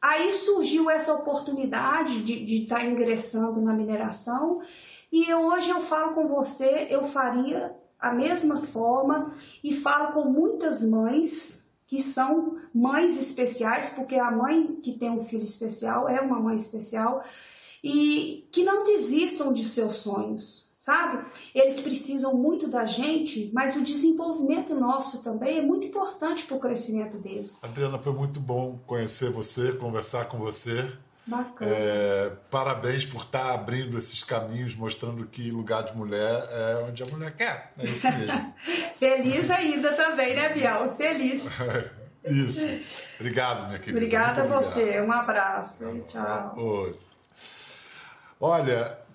Aí 0.07 0.31
surgiu 0.31 0.88
essa 0.88 1.12
oportunidade 1.12 2.23
de 2.23 2.62
estar 2.62 2.77
tá 2.77 2.85
ingressando 2.85 3.61
na 3.61 3.73
mineração. 3.73 4.61
E 5.11 5.29
eu, 5.29 5.49
hoje 5.49 5.69
eu 5.69 5.81
falo 5.81 6.14
com 6.14 6.29
você, 6.29 6.87
eu 6.88 7.03
faria 7.03 7.75
a 7.99 8.14
mesma 8.14 8.62
forma 8.62 9.33
e 9.64 9.73
falo 9.73 10.12
com 10.12 10.31
muitas 10.31 10.88
mães 10.88 11.66
que 11.88 12.01
são 12.01 12.57
mães 12.73 13.19
especiais, 13.19 13.90
porque 13.90 14.14
a 14.14 14.31
mãe 14.31 14.77
que 14.81 14.92
tem 14.92 15.11
um 15.11 15.25
filho 15.25 15.42
especial 15.42 16.09
é 16.09 16.21
uma 16.21 16.38
mãe 16.38 16.55
especial 16.55 17.25
e 17.83 18.49
que 18.53 18.62
não 18.62 18.85
desistam 18.85 19.53
de 19.53 19.64
seus 19.64 19.95
sonhos 19.95 20.66
sabe? 20.87 21.25
Eles 21.53 21.81
precisam 21.81 22.33
muito 22.33 22.68
da 22.68 22.85
gente, 22.85 23.51
mas 23.53 23.75
o 23.75 23.83
desenvolvimento 23.83 24.72
nosso 24.72 25.20
também 25.20 25.59
é 25.59 25.61
muito 25.61 25.85
importante 25.85 26.44
para 26.44 26.57
o 26.57 26.61
crescimento 26.61 27.18
deles. 27.18 27.59
Adriana, 27.61 27.99
foi 27.99 28.12
muito 28.12 28.38
bom 28.38 28.79
conhecer 28.87 29.29
você, 29.31 29.72
conversar 29.72 30.27
com 30.27 30.38
você. 30.38 30.92
Bacana. 31.27 31.72
É, 31.72 32.33
parabéns 32.49 33.05
por 33.05 33.22
estar 33.22 33.53
abrindo 33.53 33.99
esses 33.99 34.22
caminhos, 34.22 34.77
mostrando 34.77 35.27
que 35.27 35.51
lugar 35.51 35.83
de 35.83 35.96
mulher 35.96 36.46
é 36.53 36.85
onde 36.88 37.03
a 37.03 37.07
mulher 37.07 37.35
quer. 37.35 37.72
É 37.77 37.87
isso 37.87 38.07
mesmo. 38.12 38.55
Feliz 38.94 39.51
ainda 39.51 39.92
também, 39.92 40.37
né, 40.37 40.51
Biel? 40.51 40.94
Feliz. 40.94 41.49
isso. 42.25 42.68
Obrigado, 43.18 43.66
minha 43.66 43.81
querida. 43.81 43.99
Obrigada 43.99 44.42
a 44.42 44.46
você. 44.46 45.01
Um 45.01 45.11
abraço. 45.11 45.85
Tchau. 46.07 46.55
Oi. 46.57 46.94
Olha, 48.40 49.06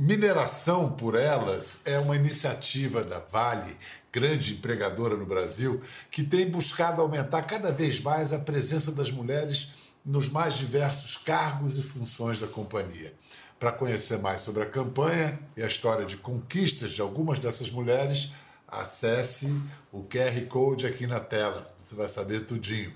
Mineração 0.00 0.92
por 0.92 1.16
Elas 1.16 1.80
é 1.84 1.98
uma 1.98 2.14
iniciativa 2.14 3.02
da 3.02 3.18
Vale, 3.18 3.76
grande 4.12 4.52
empregadora 4.52 5.16
no 5.16 5.26
Brasil, 5.26 5.80
que 6.08 6.22
tem 6.22 6.48
buscado 6.48 7.02
aumentar 7.02 7.42
cada 7.42 7.72
vez 7.72 8.00
mais 8.00 8.32
a 8.32 8.38
presença 8.38 8.92
das 8.92 9.10
mulheres 9.10 9.70
nos 10.04 10.28
mais 10.28 10.54
diversos 10.54 11.16
cargos 11.16 11.76
e 11.76 11.82
funções 11.82 12.38
da 12.38 12.46
companhia. 12.46 13.12
Para 13.58 13.72
conhecer 13.72 14.18
mais 14.18 14.40
sobre 14.40 14.62
a 14.62 14.70
campanha 14.70 15.36
e 15.56 15.64
a 15.64 15.66
história 15.66 16.06
de 16.06 16.16
conquistas 16.16 16.92
de 16.92 17.00
algumas 17.00 17.40
dessas 17.40 17.68
mulheres, 17.68 18.30
acesse 18.68 19.52
o 19.90 20.04
QR 20.04 20.46
Code 20.48 20.86
aqui 20.86 21.08
na 21.08 21.18
tela. 21.18 21.74
Você 21.80 21.96
vai 21.96 22.06
saber 22.06 22.46
tudinho. 22.46 22.94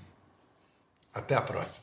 Até 1.13 1.35
a 1.35 1.41
próxima. 1.41 1.82